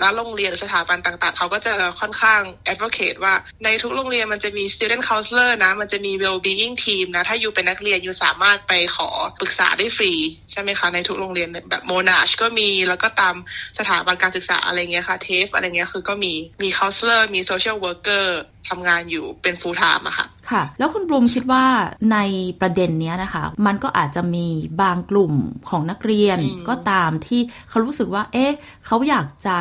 [0.00, 2.40] แล้วโรงเรียนสถาบันต่างๆ เขาก็จะค่อนข้าง
[2.72, 9.08] advocate ว่าในทุกโรงเรียนมันจะมี student counselor นะ มันจะมี well-being team นะ ถ้าอยู่เป็นนักเรียนอยู่สามารถไปขอ
[9.40, 10.12] ปรึกษาได้ฟรี
[10.50, 13.34] ใช่ไหมคะ ในทุกโรงเรียนแบบ Monash ก็มีแล้วก็ตาม
[13.78, 16.32] สถาบันการศึกษาอะไรเงี้ยค่ะ TAFE อะไรเงี้ยคือก็มี
[16.62, 18.26] มี counselor มี social worker
[18.68, 21.64] ทำงานอยู่เป็น full time อะค่ะ ค่ะ แล้วคุณบลูมคิดว่า
[22.12, 22.18] ใน
[22.60, 24.46] ประเด็นเนี้ยนะคะ มันก็อาจจะมี
[24.82, 25.34] บางกลุ่ม
[25.68, 28.52] ของนักเรียนก็ตามที่เขารู้สึกว่า เอ๊ะ
[28.86, 29.58] เขาอยากจะ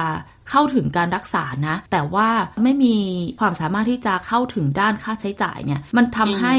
[0.50, 2.30] เข้าถึงการรักษานะ แต่ว่า
[2.64, 2.96] ไม่มี
[3.40, 6.56] ความสามารถที่จะเข้าถึงด้านค่าใช้จ่ายเนี่ย มันทำให้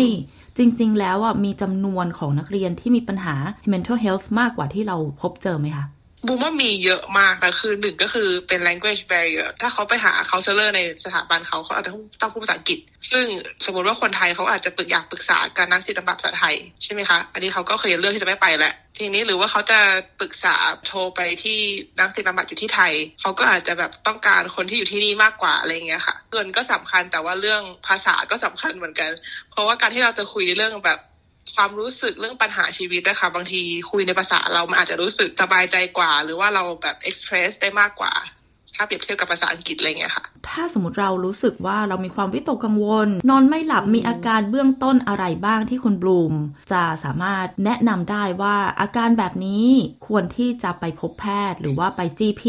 [0.59, 3.35] จริง ๆ แล้วอะมีจำนวนของนักเรียนที่มีปัญหา
[3.73, 5.85] mental health มากกว่าที่เราพบเจอไหมคะ
[6.27, 12.79] บูมว่ามีเยอะมากแต่คือหนึ่งก็คือเป็น language barrier ถ้าเขาไปหา counselor ในสถาบันเขาเขาอาจจะต้องพูดภาษาอังกฤษ
[13.11, 13.27] ซึ่ง
[13.65, 19.81] สมมติว่าคนไทยเขาอาจจะปรึกอยากปรึกษาการนักจิตบำบัดภาษาไทยใช่ไหมคะ อันนี้เขาก็เคยเลือกที่จะไม่ไปแหละ ทีนี้หรือว่าเขาจะ
[20.21, 21.59] ปรึกษาโทรไปที่
[22.01, 29.11] นักจิตบำบัดอยู่ที่ไทย เขาก็อาจจะแบบต้องการคนที่อยู่ที่นี่มากกว่าอะไรเงี้ยค่ะ เงินก็สำคัญแต่ว่าเรื่องภาษาก็สำคัญเหมือนกัน
[29.51, 31.01] เพราะว่าการที่เราจะคุยเรื่องแบบ
[31.57, 38.15] ความรู้สึกเรื่องปัญหาชีวิตนะคะบางทีคุยในภาษาเรามันอาจจะรู้สึกสบายใจกว่า หรือว่าเราแบบเอ็กซ์เพรสได้มากกว่า
[38.79, 46.35] ถ้าเปรียบเทียบกับภาษาอังกฤษอะไรเงี้ยค่ะ ถ้าสมมติเรารู้สึกว่าเรามีความวิตกกังวล นอนไม่หลับมีอาการเบื้องต้นอะไรบ้างที่คุณบลูม
[46.73, 49.67] จะสามารถแนะนำได้ว่าอาการแบบนี้
[50.09, 52.43] ควรที่จะไปพบแพทย์ หรือว่าไป GP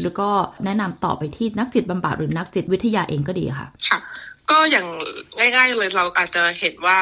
[0.00, 0.30] หรือก็
[0.64, 3.98] แนะนำต่อไปที่นักจิตบำบัดหรือนักจิตวิทยาเองก็ดีค่ะ ค่ะ
[4.50, 4.86] ก็อย่าง
[5.38, 6.98] ง่าย ๆเลยเราอาจจะเห็นว่า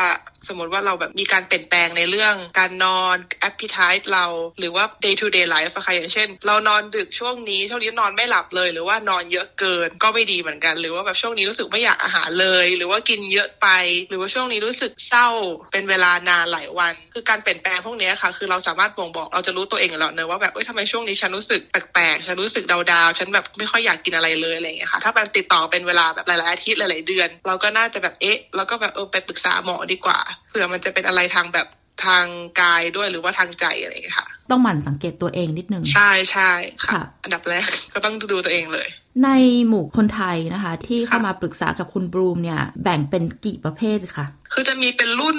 [0.48, 3.16] สมมติว่าเราแบบมีการเปลี่ยนแปลงในเรื่องการนอน
[3.48, 4.26] appetite เรา
[4.58, 13.68] หรือว่า day to day life อะค่ะอย่างเช่น เรานอนดึกช่วงนี้ ช่วงนี้นอนไม่หลับเลย หรือว่านอนเยอะเกินก็ไม่ดีเหมือนกัน หรือว่าแบบช่วงนี้รู้สึกไม่อยากอาหารเลย หรือว่ากินเยอะไป
[14.10, 15.28] หรือว่าช่วงนี้รู้สึกเศร้า
[15.72, 31.68] เป็นเวลานานหลายวัน คือการเปลี่ยนแปลงพวกนี้ค่ะ คือเราสามารถบ่งบอกเราจะรู้ตัวเองอยู่แล้วเนอะว่าแบบเอ้ยทำไมช่วงนี้ฉันรู้สึกแปลกๆฉันรู้สึกดาวๆฉันแบบไม่ค่อยอยากกินอะไรเลยอะไรอย่างเงี้ยค่ะ ถ้ามันติดต่อเป็นเวลาแบบหลายๆอาทิตย์หลายๆเดือน เราก็น่าจะแบบเอ๊ะเราก็แบบเออไปปรึกษาหมอดีกว่าเผื่อมันจะเป็นอะไรทางแบบ
[32.04, 32.26] ทาง
[32.60, 36.50] กายด้วยหรือว่าทางใจอะไรอย่างเงี้ยค่ะ ต้องหมั่นสังเกตตัวเองนิดนึง ใช่ใช่
[36.88, 38.88] ค่ะ อันดับแรกก็ต้องดูตัวเองเลย
[39.24, 39.28] ใน
[39.68, 45.38] หมู่คนไทยนะคะ ที่เข้ามาปรึกษากับคุณบลูมเนี่ย แบ่งเป็นกี่ประเภทคะคือจะมีเป็นรุ่น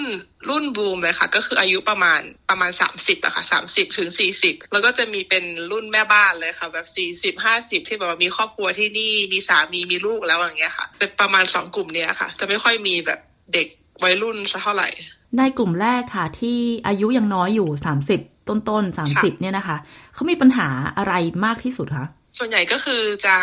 [0.50, 13.20] รุ่นบูมเลยค่ะ ก็คืออายุประมาณประมาณสามสิบอะค่ะสามสิบถึงสี่สิบแล้วก็จะมีเป็นรุ่นแม่บ้านเลยค่ะ แบบสี่สิบห้าสิบที่แบบว่ามีครอบครัวที่นี่มีสามีมีลูกแล้วอย่างเงี้ยค่ะเป็นประมาณสองกลุ่มเนี้ยค่ะ จะไม่ค่อยมีแบบ
[13.54, 13.68] เด็ก
[14.04, 14.90] วัยรุ่นสักเท่าไหร่
[15.38, 17.70] ในกลุ่มแรกค่ะ ที่อายุยังน้อยอยู่
[18.10, 19.78] 30ต้นต้นสามสิบเนี่ยนะคะ
[20.14, 21.14] เขามีปัญหาอะไร
[21.46, 23.36] มากที่สุดคะ ส่วนใหญ่ก็คือจะ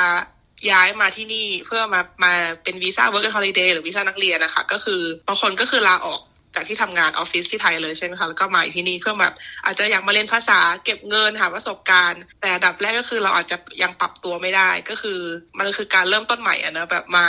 [0.70, 6.20] ย้ายมาที่นี่เพื่อมามาเป็นวีซ่า work and holiday หรือวีซ่านักเรียนนะคะ ก็คือบางคนก็คือลาออก
[6.54, 9.34] จากที่ทำงานออฟฟิศที่ไทยเลยใช่ไหมคะแล้วก็มาที่นี่เพื่อแบบ
[9.64, 15.20] อาจจะอยากมาเรียนภาษาเก็บเงินหาประสบการณ์ แต่อันดับแรกก็คือเราอาจจะยังปรับตัวไม่ได้ก็คือ
[15.58, 17.26] มันคือการเริ่มต้นใหม่อะนะแบบมา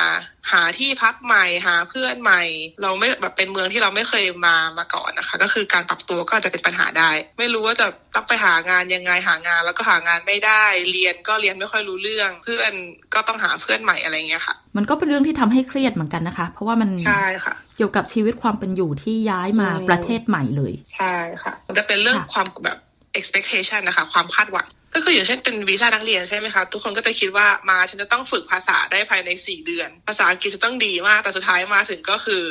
[0.52, 2.42] หาที่พักใหม่หาเพื่อนใหม่
[2.82, 12.72] เราไม่แบบเป็นเมืองที่เราไม่เคยมามาก่อนนะคะ ก็คือการปรับตัวก็อาจจะเป็นปัญหาได้ ไม่รู้ว่าจะต้องไปหางานยังไงหางาน แล้วก็หางานไม่ได้ เรียนก็เรียนไม่ค่อยรู้เรื่อง เพื่อน
[13.14, 22.78] ก็ต้องหาเพื่อนใหม่อะไรเงี้ยค่ะ มันก็เป็นเรื่องที่ทำให้เครียดเหมือนกันนะคะ เพราะว่ามันใช่ค่ะเกี่ยวกับชีวิตความเป็นอยู่ที่ย้ายมาประเทศใหม่เลย ใช่ค่ะมันจะเป็นเรื่องความแบบ
[23.20, 32.44] expectation นะคะ ความคาดหวังก็คืออย่างเช่นเป็นวีซ่านักเรียนใช่ไหมคะทุกคนก็จะคิดว่ามาฉันจะต้องฝึกภาษาได้ภายในสี่เดือน ภาษาอังกฤษจะต้องดีมากแต่สุดท้ายมาถึงก็คือ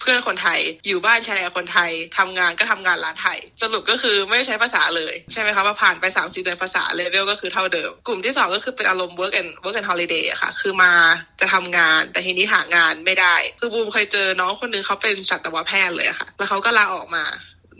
[0.00, 10.92] เพื่อนคนไทย อยู่บ้านแชร์คนไทยทำงานก็ทำงานร้านไทย สรุปก็คือไม่ได้ใช้ภาษาเลยใช่ไหมคะว่าผ่านไป3ามสี่เดือนภาษาเลเวลก็คือเท่าเดิม กลุ่มที่สองก็คือเป็นอารมณ์ work and work and holiday อะค่ะ คือมา
[11.40, 17.24] จะทำงานแต่ทีนี้หางานไม่ได้คือบูมเคยเจอน้องคนนึงเขาเป็นสัตวแพทย์เลยอะค่ะ แล้วเขาก็ลาออกมา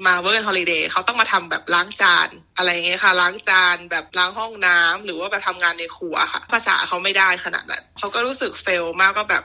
[0.06, 9.44] มา work holiday เขาต้องมาทำแบบล้างจานอะไรเงี้ยค่ะ ล้างจานแบบล้างห้องน้ำหรือว่าแบบทำงานในครัวค่ะ ภาษาเขาไม่ได้ขนาดนั้นเขาก็รู้สึก fail มากก็แบบ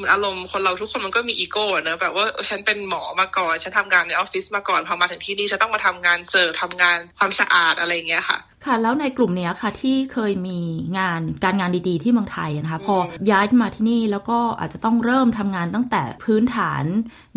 [0.00, 10.58] เหมือนอารมณ์คนเราทุกคนมันก็มีอีโก้เนอะแบบว่าฉันเป็นหมอมาก่อน ฉันทำงานในออฟฟิศมาก่อน พอมาถึงที่นี่ฉันต้องมาทำงานเสิร์ฟทำงานความสะอาดอะไรเงี้ยค่ะ ค่ะแล้วในกลุ่มนี้ค่ะที่เคยมี
[10.98, 12.96] งานการงานดีๆ ที่เมืองไทยนะคะพอ
[13.30, 16.84] ย้ายมาที่นี่แล้วก็อาจจะต้องเริ่มทำงานตั้งแต่พื้นฐาน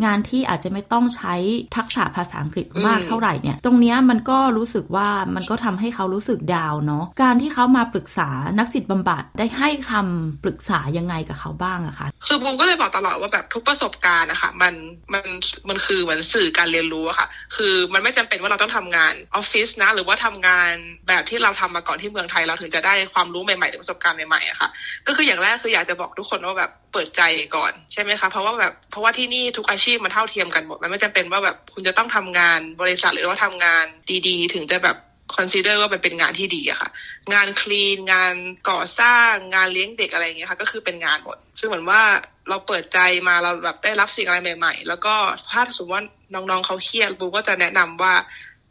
[0.06, 1.36] งานที่อาจจะไม่ต้องใช้
[1.76, 14.74] ทักษะภาษาอังกฤษมากเท่าไหร่เนี่ย ตรงนี้มันก็รู้สึกว่ามันก็ทำให้เขารู้สึกดาวเนาะการที่เขามาปรึกษานักจิตบำบัดได้ให้คำปรึกษายังไงกับเขาบ้างอะคะคือบูมก็เลยบอกตลอดว่าแบบทุกประสบการณ์นะคะมัน
[15.14, 15.26] มัน
[15.70, 20.72] มันคือเหมือนสื่อการเรียนรู้อะค่ะ คือมันไม่จำเป็นว่าเราต้องทำงานออฟฟิศนะหรือว่าทำงาน
[21.08, 24.70] แบบที่เราทำมาก่อนที่เมืองไทยเราถึงจะได้ความรู้ใหม่ๆหรือประสบการณ์ใหม่ๆอะค่ะ
[25.08, 27.22] ก็คืออย่างแรกคืออยากจะบอกทุกคนว่าแบบเปิดใจ
[27.56, 33.86] ก่อนใช่ไหมคะเพราะว่าแบบเพราะว่าที่นี่ทุกอาชีพมันเท่าเทียมกันหมดมันไม่จำเป็นว่าแบบคุณจะต้องทำงานบริษัทหรือว่าทำงาน
[34.28, 34.98] ดีๆ ถึงจะแบบ
[35.36, 36.90] consider ว่ามันเป็นงานที่ดีอะค่ะ
[37.34, 38.34] งาน clean งาน
[38.70, 42.02] ก่อสร้างงานเลี้ยงเด็กอะไรอย่างเงี้ยค่ะ ก็คือเป็นงานหมด ซึ่งเหมือนว่า
[42.50, 45.16] เราเปิดใจมาเราแบบได้รับสิ่งอะไรใหม่ ๆ แล้วก็
[45.52, 48.14] ถ้าสมมติว่าน้องๆเขาเครียดบลูมก็จะแนะนำว่า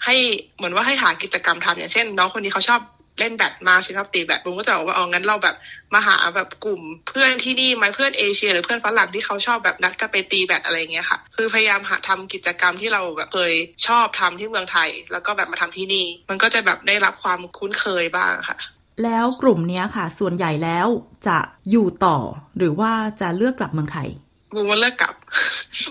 [0.04, 0.16] ให้
[0.56, 2.80] เหมือนว่าให้หากิจกรรมทำอย่างเช่น น้องคนนี้เขาชอบ
[3.18, 5.56] เล่นแบดมาชอบตีแบดบุ้งก็จะบอกว่าเอางั้นเราแบบ
[5.94, 13.52] มาหาแบบกลุ่มเพื่อนที่นี่ไหมเพื่อนเอเชีย หรือเพื่อนฝรั่งที่เขาชอบแบบนัดกันไปตีแบดอะไรเงี้ยค่ะ คือพยายามหาทำกิจกรรมที่เราแบบเคย
[13.86, 18.58] ชอบทำที่เมืองไทย แล้วก็แบบมาทำที่นี่ มันก็จะแบบได้รับความคุ้นเคยบ้างค่ะ
[19.04, 20.88] แล้วกลุ่มนี้ค่ะ ส่วนใหญ่แล้ว
[21.26, 21.38] จะ
[21.70, 22.18] อยู่ต่อ
[22.56, 24.08] หรือว่าจะเลือกกลับเมืองไทย
[24.54, 25.14] บูมว่าเลิกกลับ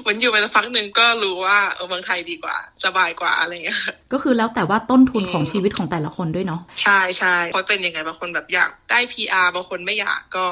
[0.06, 3.80] มันอยู่ไปสักพักหนึ่งก็รู้ว่าเออเมืองไทยดีกว่า สบายกว่าอะไรเงี้ย
[4.14, 10.44] ก็คือแล้วแต่ว่าต้นทุนของชีวิตของแต่ละคนด้วยเนาะ ใช่ใช่เพราะเป็นยังไงบางคนแบบอยากได้ PR บางคนไม่อยากก็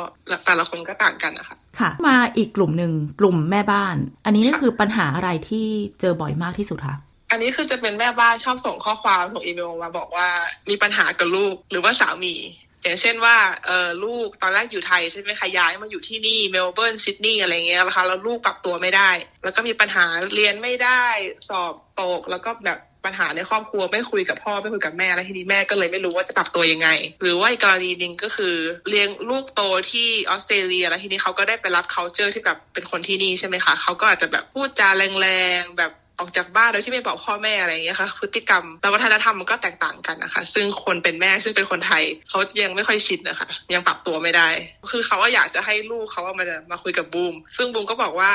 [0.45, 3.95] แต่ละคนก็ต่างกันนะคะค่ะ มาอีกกลุ่มหนึ่งกลุ่มแม่บ้าน
[4.26, 5.67] อันนี้นี่คือปัญหาอะไรที่
[6.00, 6.97] เจอบ่อยมากที่สุดคะ
[7.32, 10.28] อันนี้คือจะเป็นแม่บ้านชอบส่งข้อความส่งอีเมลมาบอกว่า
[10.69, 12.36] มีปัญหากับลูกหรือว่าสามี
[12.84, 19.10] อย่างเช่นว่าเออลูกตอนแรกอยู่ไทยใช่ไหมคะย้ายมาอยู่ที่นี่เมลเบิร์นซิดนีย์อะไรเงี้ยนะคะแล้วลูกปรับตัวไม่ได้
[19.44, 21.06] แล้วก็มีปัญหาเรียนไม่ได้
[21.50, 26.89] สอบตกแล้วก็แบบปัญหาในครอบครัวไม่คุยกับพ่อไม่คุยกับแม่แล้วทีนี้แม่ก็เลยไม่รู้ว่าจะปรับตัวยังไง
[27.22, 28.56] หรือว่าอีกกรณีหนึ่งก็คือ
[28.89, 34.89] เลี้ยงลูกโตที่ออสเตรเลียแล้วทีนี้เขาก็ได้ไปรับ culture ที่แบบเป็นคนที่นี่ใช่ไหมคะเขาก็อาจจะแบบพูดจา
[35.22, 35.28] แร
[35.60, 44.49] งๆแบบ ออกจากบ้านโดยที่ไม่บอกพ่อแม่อะไรอย่างเงี้ยค่ะ พฤติกรรมและวัฒนธรรมมันก็แตกต่างกันนะคะ ซึ่งคนเป็นแม่ซึ่งเป็นคนไทยเขายังไม่ค่อยชินนะคะ ยังปรับตัวไม่ได้
[44.91, 48.31] คือเขาว่าอยากจะให้ลูกเขาว่ามาจะมาคุยกับบูม ซึ่งบูมก็บอกว่า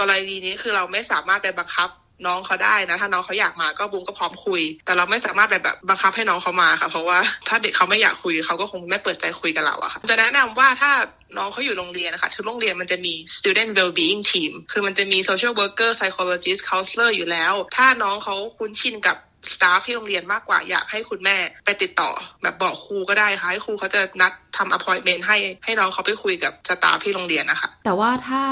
[0.00, 1.88] กรณีนี้คือเราไม่สามารถไปบังคับ
[2.26, 10.90] น้องเขาได้นะ ถ้าน้องเขาอยากมาก็บูมก็พร้อมคุย แต่เราไม่สามารถแบบบังคับให้น้องเขามาค่ะ เพราะว่าถ้าเด็กเขาไม่อยากคุยเขาก็คงไม่เปิดใจคุยกับเราอะค่ะจะแนะนำว่าถ้า
[11.36, 19.16] น้องเขาอยู่โรงเรียนนะคะทุกโรงเรียนมันจะมี student well-being team คือมันจะมี social worker psychologist counselor อยู่แล้ว ถ้าน้องเขาคุ้นชินกับ
[19.54, 22.10] สตาฟที่โรงเรียนมากกว่าอยากให้คุณแม่ไปติดต่อ
[22.42, 28.42] แบบบอกครูก็ได้ค่ะให้ครูเขาจะนัดทำ appointment ให้ให้น้องเขาไปคุยกับสตาฟที่โรงเรียนนะคะ แต่ว่าถ้า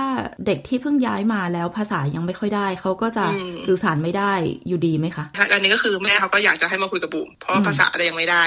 [0.46, 3.24] เด็กที่เพิ่งย้ายมาแล้วภาษายังไม่ค่อยได้ เขาก็จะ
[3.66, 4.32] สื่อสารไม่ได้
[4.68, 8.44] อยู่ดีไหมคะอันนี้ก็คือแม่เขาก็อยากจะให้มาคุยกับบุ๋มเพราะว่าภาษาอะไรยังไม่ได้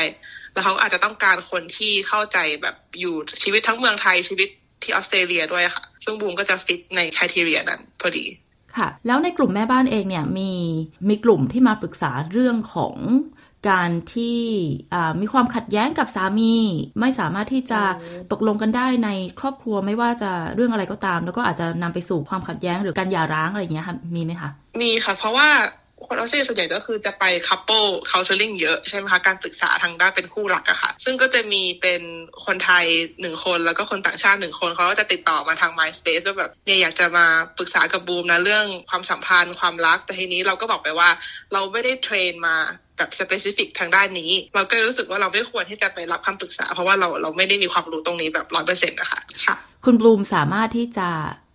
[0.53, 4.49] แล้วเขาอาจจะต้องการคนที่เข้าใจแบบอยู่ชีวิตทั้งเมืองไทยชีวิต
[4.83, 8.25] ที่ออสเตรเลียด้วยค่ะ ซึ่งบูมก็จะฟิตในคุณทีเรียนั้นพอดี
[8.77, 10.51] ค่ะ แล้วในกลุ่มแม่บ้านเองเนี่ยมี
[11.09, 12.95] มีกลุ่มที่มาปรึกษาเรื่องของ
[13.69, 14.39] การที่
[15.21, 16.53] มีความขัดแย้งกับสามี
[16.99, 17.81] ไม่สามารถที่จะ
[18.31, 19.09] ตกลงกันได้ใน
[19.39, 24.49] ครอบครัวไม่ว่าจะเรื่องอะไรก็ตาม แล้วก็อาจจะนำไปสู่ความขัดแย้งหรือการหย่าร้างอะไรอย่างเงี้ยค่ะมีไหมคะ
[24.81, 25.47] มีค่ะ เพราะว่า
[26.07, 32.01] คนออสเตรเลียส่วนใหญ่ก็คือจะไป couple counselling เยอะใช่ไหมคะ การปรึกษาทางด้านเป็นคู่รักอะค่ะ ซึ่งก็จะมีเป็น
[32.45, 32.85] คนไทย
[33.21, 37.25] หนึ่งคนแล้วก็คนต่างชาติหนึ่งคนเขาก็จะติดต่อมาทาง MySpace ว่าแบบเนี่ยอยากจะมา
[37.57, 41.09] ปรึกษากับบลูมนะเรื่องความสัมพันธ์ความรัก แต่ทีนี้เราก็บอกไปว่า
[41.53, 42.55] เราไม่ได้ train มา
[42.97, 51.09] แบบ specific ทางด้านนี้ เราก็รู้สึกว่าเราไม่ควรที่จะไปรับคำปรึกษา เพราะว่าเราเราไม่ได้มีความรู้ตรงนี้แบบร้อยเปอร์เซ็นต์นะคะค่ะ คุณบลูมสามารถที่จะ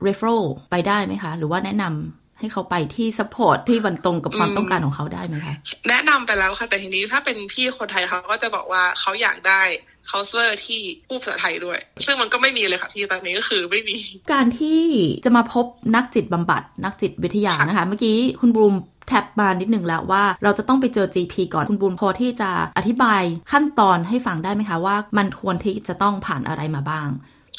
[0.06, 5.55] referral ไปได้ไหมคะ หรือว่าแนะนำ ให้เขาไปที่ support ที่มันตรงกับความต้องการของเขาได้ไหมคะ
[5.88, 9.62] แนะนำไปแล้วค่ะ แต่ทีนี้ถ้าเป็นพี่คนไทยเขาก็จะบอกว่าเขาอยากได้
[10.06, 13.96] counsellor ที่พูดภาษาไทยด้วย ซึ่งมันก็ไม่มีเลยค่ะที่ตอนนี้ก็คือไม่มี
[14.33, 14.81] การที่
[15.24, 18.74] จะมาพบนักจิตบำบัด นักจิตวิทยานะคะ เมื่อกี้คุณบูม
[19.07, 23.22] แท็บมานิดหนึ่งแล้วว่าเราจะต้องไปเจอ GP ก่อนคุณบูมพอที่จะอธิบาย
[23.53, 27.09] ขั้นตอนให้ฟังได้ไหมคะว่ามันควรที่จะต้องผ่านอะไรมาบ้าง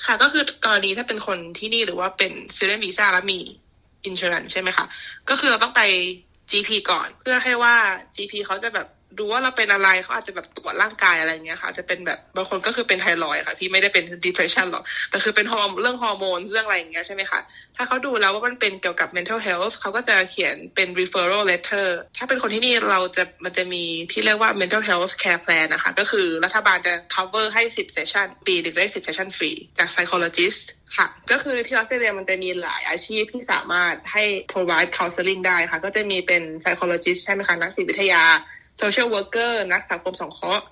[0.06, 3.40] ค่ะก็คือกรณีถ้าเป็นคนที่นี่หรือว่าเป็น student visa แล้วมี
[4.06, 4.86] อินชูรันใช่ไหมคะ
[5.30, 5.82] ก็คือเราต้องไป
[6.52, 7.76] GP ก่อนเพื่อให้ว่า
[8.16, 17.40] GP เขาจะแบบ ดูว่าเราเป็นอะไรเขาอาจจะแบบตรวจร่างกายอะไรเงี้ยค่ะจะเป็นแบบบางคนก็คือเป็นไทรอยค่ะพี่ไม่ได้เป็น depression หรอกแต่คือเป็นฮอร์เรื่องฮอร์โมนเรื่องอะไรอย่างเงี้ยใช่ไหมคะ
[17.76, 27.98] ถ้าเขาดูแล้วว่ามันเป็นเกี่ยวกับ mental health เขาก็จะเขียนเป็น referral letter ถ้าเป็นคนที่นี่เราจะมันจะมีที่เรียกว่า mental health care plan นะคะ ก็คือรัฐบาลจะ cover ให้ 10
[27.98, 30.64] session ปีหนึ่งได้ 10 session ฟรีจาก psychologist
[30.98, 38.24] ค่ะ ก็คือที่ออสเตรเลียมันจะมีหลายอาชีพที่สามารถให้ provide counseling ได้ค่ะ ก็จะมีเป็น psychologist ใช่ไหมคะ นักจิตวิทยา
[38.82, 40.66] social worker นักสังคมสงเคราะห์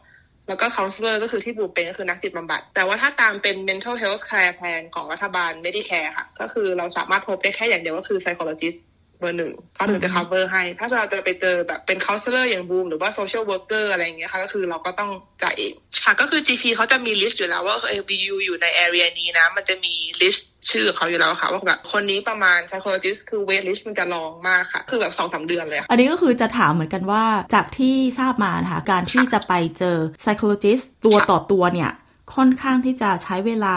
[0.48, 8.80] แล้วก็ counselor ก็คือที่บูเป็นก็คือนักจิตบำบัด แต่ว่าถ้าตามเป็น mental health care plan ของรัฐบาล Medicare ค่ะ ก็คือเราสามารถพบได้แค่อย่างเดียวก็คือ psychologist
[9.20, 15.12] เบอร์หนึ่งเขาถึงจะ cover ให้ ถ้าเราจะไปเจอแบบเป็น counselor อย่างบูม หรือว่า social worker อะไรอย่างเงี้ยค่ะ ก็คือเราก็ต้อง
[15.43, 23.84] จ่ายเองค่ะก็คือ GP เขาจะมี list อยู่แล้วว่า LBU อยู่ใน area นี้นะ มันจะมี list ชื่อเขาอยู่แล้วค่ะว่าแบบคนนี้ประมาณ psychologist คือ wait list
[23.88, 31.91] มันจะลองมากค่ะ คือแบบสองสาเดือนเลย อันนี้ก็คือจะถามเหมือนกันว่าจากที่ทราบมานะคะการที่จะไปเจอ psychologist ตัวต่อตัวเนี่ย
[32.36, 33.75] ค่อนข้างที่จะใช้เวลา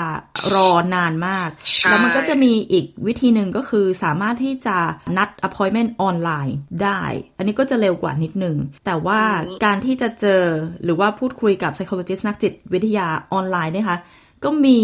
[0.55, 1.49] รอนานมาก
[1.89, 4.77] แล้วมันก็จะมีอีกวิธีหนึ่งก็คือสามารถที่จะ
[5.17, 7.01] นัด appointment ออนไลน์ได้
[7.39, 9.21] อันนี้ก็จะเร็วกว่านิดหนึ่งแต่ว่า
[9.65, 10.43] การที่จะเจอ
[10.85, 13.99] หรือว่าพูดคุยกับ psychologist นักจิตวิทยาออนไลน์นะคะ
[14.45, 14.81] ก็มี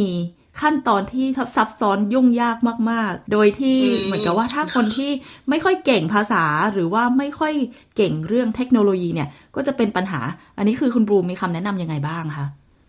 [0.61, 2.57] ขั้นตอนที่ซับซ้อนยุ่งยาก
[2.90, 5.11] มาก ๆ โดยที่เหมือนกับว่าถ้าคนที่
[5.51, 7.55] ไม่ค่อยเก่งภาษาหรือว่าไม่ค่อย
[7.97, 10.21] เก่งเรื่องเทคโนโลยีเนี่ย ก็จะเป็นปัญหา
[10.59, 12.47] อันนี้คือคุณบรูมมีคำแนะนำยังไงบ้างคะ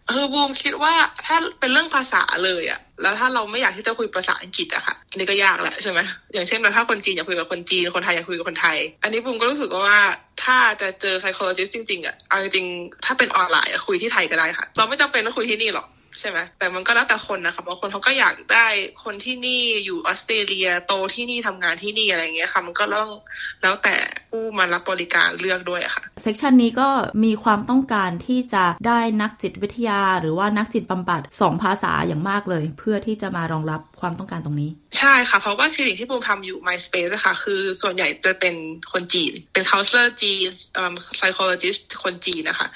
[0.07, 0.93] เออบูมคิดว่า
[1.25, 5.99] ถ้าเป็นเรื่องภาษาเลยอะแล้วถ้าเราไม่อยากที่จะคุยภาษาอังกฤษอะค่ะอันนี้ก็ยากแหละใช่ไหม
[6.33, 9.99] อย่างเช่นถ้าคนจีนอยากคุยกับคนจีนคนไทยอยากคุยกับคนไทย อันนี้บูมก็รู้สึกว่า
[10.43, 15.87] ถ้าจะเจอไซโคโลจิสจริงๆอะเอาจริงๆถ้าเป็นออนไลน์คุยที่ไทยก็ได้ค่ะ เราไม่จำเป็นต้องคุยที่นี่หรอก
[16.19, 18.67] ใช่ไหมแต่มันก็แล้วแต่คนนะคะบางคนเขาก็อยากได้
[19.03, 23.09] คนที่นี่อยู่ออสเตรเลียโตที่นี่ทำงานที่นี่อะไรเงี้ยค่ะ มันก็ต้อง
[23.61, 23.95] แล้วแต่
[24.29, 26.89] ผู้มารับบริการเลือกด้วยค่ะเซกชันนี้ก็
[27.23, 38.55] มีความต้องการที่จะได้นักจิตวิทยา หรือว่านักจิตบำบัดสองภาษาอย่างมากเลย เพื่อที่จะมารองรับความต้องการตรงนี้ใช่ค่ะ เพราะว่าคลินิกที่ปูทำอยู่ MySpace นะคะคือส่วนใหญ่จะเป็น
[38.93, 40.49] คนจีน เป็น counselor จีน
[41.17, 42.67] psychologist คนจีนนะคะ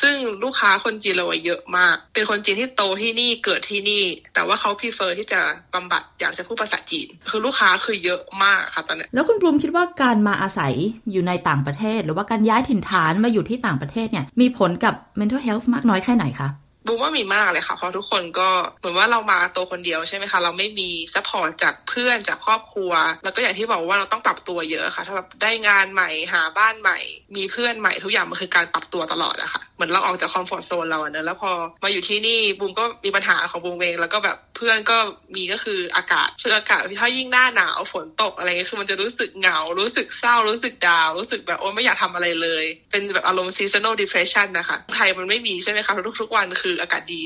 [0.00, 4.04] ซึ่งลูกค้าคนจีนเราเยอะมาก เป็นคนจีนที่โตที่นี่เกิดที่นี่
[4.34, 5.40] แต่ว่าเขา prefer ที่จะ
[5.74, 10.74] บำบัดอยากจะพูดภาษาจีน คือลูกค้าคือเยอะมากค่ะตอนนี้แล้วคุณบลูมคิดว่าการมาอาศัย
[11.12, 16.48] อยู่ในต่างประเทศ หรือว่าการย้ายถิ่นฐานมาอยู่ที่ต่างประเทศเนี่ยมีผลกับ mental health มากน้อยแค่ไหนคะ
[16.88, 18.48] บลูมว่ามีมากเลยค่ะ เพราะทุกคนก็
[18.80, 22.92] เหมือนว่าเรามาตัวคนเดียวใช่ไหมคะ เราไม่มี support จากเพื่อนจากครอบครัว
[23.24, 26.98] แล้วก็อย่างที่บอกว่าเราต้องปรับตัวเยอะค่ะ ถ้าแบบได้งานใหม่หาบ้านใหม่
[27.36, 31.50] มีเพื่อนใหม่ทุกอย่างมันคือการปรับตัวตลอดอะค่ะ เหมือนเราออกจาก comfort zone เราเนอะแล้วพอ
[31.82, 34.96] มาอยู่ที่นี่บลูมก็มีปัญหาของบลูมเองแล้วก็แบบเพื่อนก็
[35.34, 47.20] มีก็คืออากาศคืออากาศถ้ายิ่งหน้าหนาวฝนตกอะไรเงี้ยคือมันจะรู้สึกเหงา รู้สึกเศร้า รู้สึก down รู้สึกแบบโอ้ไม่อยากทำอะไรเลย เป็นแบบอารมณ์ seasonal depression นะคะไทยมันไม่มีใช่ไหมคะทุกๆวันคืออากาศดี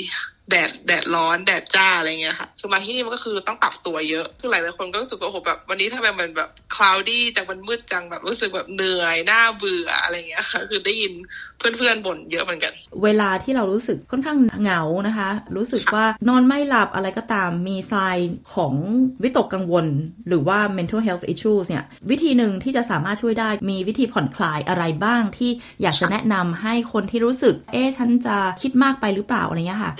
[0.50, 11.12] แดดแดดร้อนแดดจ้าอะไรเงี้ยค่ะ คือมาที่นี่มันก็คือต้องปรับตัวเยอะคือหลายหลายคนก็รู้สึกว่าโอ้โหแบบวันนี้ทำไมมันแบบ cloudy จังมันมืดจังแบบรู้สึกแบบเหนื่อยน่าเบื่ออะไรเงี้ยค่ะ คือได้ยิน
[11.58, 12.72] เพื่อนๆบ่นเยอะเหมือนกัน
[13.04, 18.74] เวลาที่เรารู้สึกค่อนข้างเหงานะคะ รู้สึกว่านอนไม่หลับอะไรก็ตามมีไซน์ของ
[19.22, 19.86] วิตกกังวล
[20.28, 25.50] หรือว่า mental health issues เนี่ย วิธีหนึ่งที่จะสามารถช่วยได้มีวิธีผ่อนคลายอะไรบ้างที่
[25.82, 29.92] อยากจะแนะนำให้คนที่รู้สึก เอ๊ะฉันจะคิดมากไปหรือเปล่าอะไรเงี้ยค่ะ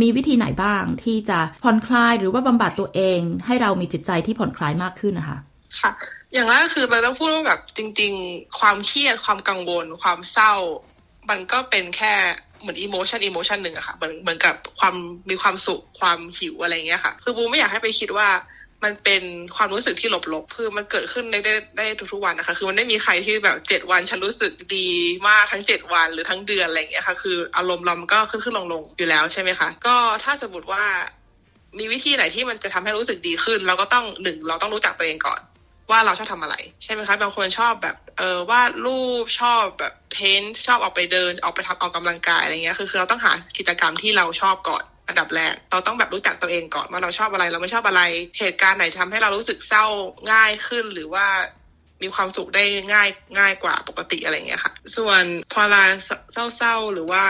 [0.00, 5.38] มีวิธีไหนบ้างที่จะผ่อนคลายหรือว่าบำบัดตัวเอง ให้เรามีจิตใจที่ผ่อนคลายมากขึ้นนะคะ
[5.80, 5.92] ค่ะ
[6.34, 10.54] อย่างแรกคือเราต้องพูดว่าแบบจริง ๆ ความเครียดความกังวล ความเศร้า
[11.30, 12.14] มันก็เป็นแค่
[12.60, 14.94] เหมือนอิโมชันอิโมชันหนึ่งอะค่ะเหมือนเหมือนกับความ
[15.30, 18.28] มีความสุขความหิวอะไรเงี้ยค่ะ คือบูไม่อยากให้ไปคิดว่า
[18.84, 19.22] มันเป็น
[19.56, 24.88] ความรู้สึกที่ลบๆคือมันเกิดขึ้นได้ได้ได้ทุกๆวันนะคะ คือมันไม่มีใครที่แบบเจ็ดวันฉันรู้สึกดี
[25.28, 30.84] มากทั้งเจ็ดวันหรือทั้งเดือนอะไรอย่างเงี้ยค่ะ คืออารมณ์เรามันก็ขึ้นขึ้นลงลงอยู่แล้วใช่ไหมคะ ก็ถ้าสมมติว่า
[31.78, 35.40] มีวิธีไหนที่มันจะทำให้รู้สึกดีขึ้น เราก็ต้องหนึ่งเราต้องรู้จักตัวเองก่อน
[35.90, 48.02] ว่าเราชอบทำอะไร ใช่ไหมคะบางคนชอบแบบเออวาดรูปชอบแบบเพ้นชอบออกไปเดินออกไปทำออกกำลังกายอะไรเงี้ยคือคือเราต้องหากิจกรรมที่เราชอบก่อน อันดับแรกเราต้องแบบรู้จักตัวเองก่อนว่าเราชอบอะไรเราไม่ชอบอะไร
[48.38, 49.86] เหตุการณ์ไหนทำให้เรารู้สึกเศร้า
[50.32, 51.26] ง่ายขึ้นหรือว่า
[52.02, 55.82] มีความสุขได้ง่ายง่ายกว่าปกติอะไรเงี้ยค่ะ ส่วนพอเรา
[56.56, 57.24] เศร้าๆหรือว่า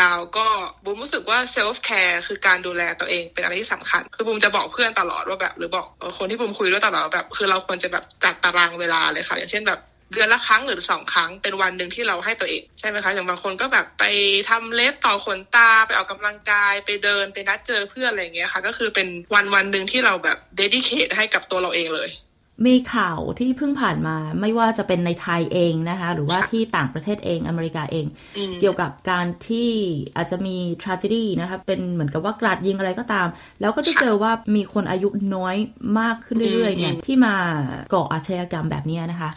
[0.00, 0.46] down ๆก็
[0.84, 5.86] บลูมรู้สึกว่า self care คือการดูแลตัวเองเป็นอะไรที่สำคัญ คือบลูมจะบอกเพื่อนตลอดว่าแบบ หรือบอก
[6.18, 9.80] คนที่บลูมคุยด้วยตลอดแบบ คือเราควรจะแบบจัดตารางเวลาเลยค่ะ อย่างเช่นแบบ
[10.12, 14.04] เดือนละครั้งหรือสองครั้งเป็นวันหนึ่งที่เราให้ตัวเองใช่ไหมคะอย่างบางคนก็แบบไป
[14.50, 22.10] ทำเล็บต่อขนตาไปออกกำลังกายไปเดินไปนัดเจอเพื่อนอะไรเงี้ยค่ะ ก็คือเป็นวันวันหนึ่งที่เราแบบ dedicate ให้กับตัวเราเองเลย
[22.66, 28.06] มีข่าวที่เพิ่งผ่านมาไม่ว่าจะเป็นในไทยเองนะคะ หรือว่าที่ต่างประเทศเองอเมริกาเอง
[28.60, 29.70] เกี่ยวกับการที่
[30.16, 33.28] อาจจะมี tragedy นะคะเป็นเหมือนกับว่ากราดยิงอะไรก็ตาม
[33.60, 35.56] แล้วก็จะเจอว่ามีคนอายุน้อย
[36.00, 37.34] มากขึ้นเรื่อยๆเนี่ยที่มา
[37.94, 39.30] ก่ออาชญากรรมแบบนี้นะคะ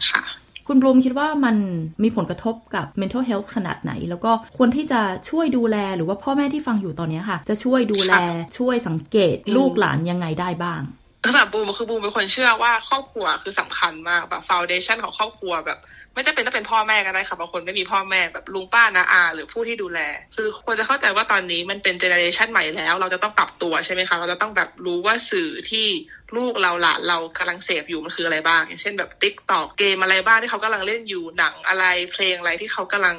[0.72, 1.56] คุณบลูมคิดว่ามัน
[2.02, 5.00] มีผลกระทบกับ mental health ขนาดไหน แล้วก็ควรที่จะ
[5.30, 8.12] ช่วยดูแลหรือว่าพ่อแม่ที่ฟังอยู่ตอนนี้ค่ะ จะช่วยดูแล
[8.58, 10.80] ช่วยสังเกตลูกหลานยังไงได้บ้าง
[11.24, 15.78] สำหรับบูมคือบูมเป็นคนเชื่อว่าครอบครัวคือสำคัญมากแบบฟาวเดชันของครอบครัวแบบ
[16.14, 20.00] ไม่จำเป็นต้องเป็นพ่อแม่ก็ได้ค่ะบางคนไม่มีพ่อแม่แบบลุงป้านาอา หรือผู้ที่ดูแล
[20.36, 25.86] คือควรจะเข้าใจว่าตอนนี้มันเป็น generation ใหม่แล้ว เราจะต้องปรับตัวใช่ไหมคะเราจะต้องแบบรู้ว่าสื่อที่
[26.36, 33.16] ลูกเราหลานเรากำลังเสพอยู่มันคืออะไรบ้าง อย่างเช่นแบบ TikTok เกมอะไรบ้างที่เขากำลังเล่นอยู่หนังอะไรเพลงอะไรที่เขากำลัง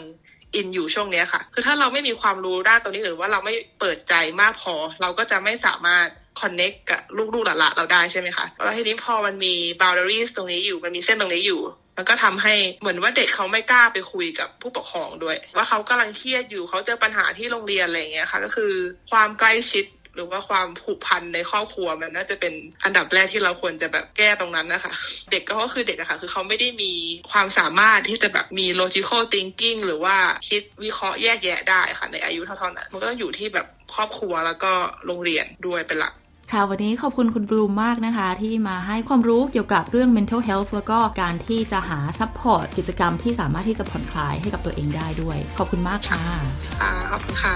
[0.56, 6.08] in อยู่ช่วงนี้ค่ะ คือถ้าเราไม่มีความรู้ด้านตรงนี้หรือว่าเราไม่เปิดใจมากพอ เราก็จะไม่สามารถ
[6.42, 7.02] connect กับ
[7.34, 11.62] ลูกๆหลานเราได้ใช่ไหมคะแล้วทีนี้พอมันมี boundaries ตรงนี้อยู่มันมีเส้นตรงนี้อยู่
[12.02, 18.72] มันก็ทำให้เหมือนว่าเด็กเขาไม่กล้าไปคุยกับผู้ปกครองด้วย ว่าเขากำลังเครียดอยู่เขาเจอปัญหาที่โรงเรียนอะไรอย่างเงี้ยค่ะ ก็คือ
[19.12, 19.86] ความใกล้ชิด
[20.16, 24.94] หรือว่าความผูกพันในครอบครัวมันน่าจะเป็นอันดับแรกที่เราควรจะแบบแก้ตรงนั้นนะคะ
[25.32, 26.92] เด็กก็คือเด็กอะค่ะ คือเขาไม่ได้มี
[27.32, 30.18] ความสามารถที่จะแบบมี logical thinking หรือว่า
[30.50, 34.72] คิดวิเคราะห์แยกแยะได้ค่ะ ในอายุเท่าๆนั้นมันก็ต้องอยู่ที่แบบครอบครัวแล้วก็
[35.06, 36.14] โรงเรียนด้วยเป็นหลัก
[36.56, 46.24] ค่ะวันนี้ขอบคุณคุณบลูมมากนะคะ ที่มาให้ความรู้เกี่ยวกับเรื่อง mental health แล้วก็การที่จะหา support กิจกรรมที่สามารถที่จะผ่อนคลายให้กับตัวเองได้ด้วย ขอบคุณมากค่ะ
[46.82, 47.56] ค่ะขอบคุณค่ะ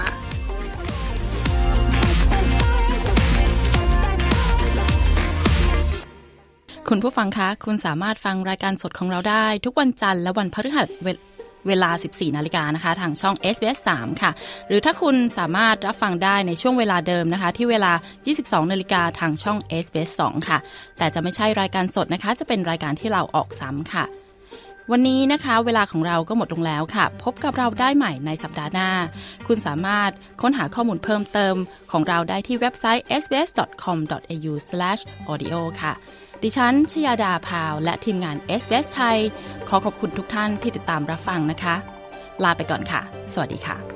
[6.88, 10.88] คุณผู้ฟังคะ คุณสามารถฟังรายการสดของเราได้ ทุกวันจันทร์และวันพฤหัส
[11.68, 14.30] เวลา 14 นาฬิกานะคะ ทางช่อง SBS 3 ค่ะ
[14.68, 17.92] หรือถ้าคุณสามารถรับฟังได้ในช่วงเวลาเดิมนะคะ ที่เวลา
[18.32, 20.58] 22 นาฬิกาทางช่อง SBS 2 ค่ะ
[20.98, 24.06] แต่จะไม่ใช่รายการสดนะคะ จะเป็นรายการที่เราออกซ้ำค่ะ
[24.92, 28.90] วันนี้นะคะ เวลาของเราก็หมดลงแล้วค่ะ พบกับเราได้ใหม่ในสัปดาห์หน้า
[29.46, 30.10] คุณสามารถ
[30.40, 31.54] ค้นหาข้อมูลเพิ่มเติม
[31.92, 35.92] ของเราได้ที่เว็บไซต์ sbs.com.au/audio ค่ะ
[36.46, 39.18] ดิฉัน ชยาดาพาว และทีมงาน s อ s ไทย
[39.68, 41.74] ขอขอบคุณทุกท่านที่ติดตามรับฟังนะคะ
[42.44, 43.00] ลาไปก่อนค่ะ
[43.32, 43.95] สวัสดีค่ะ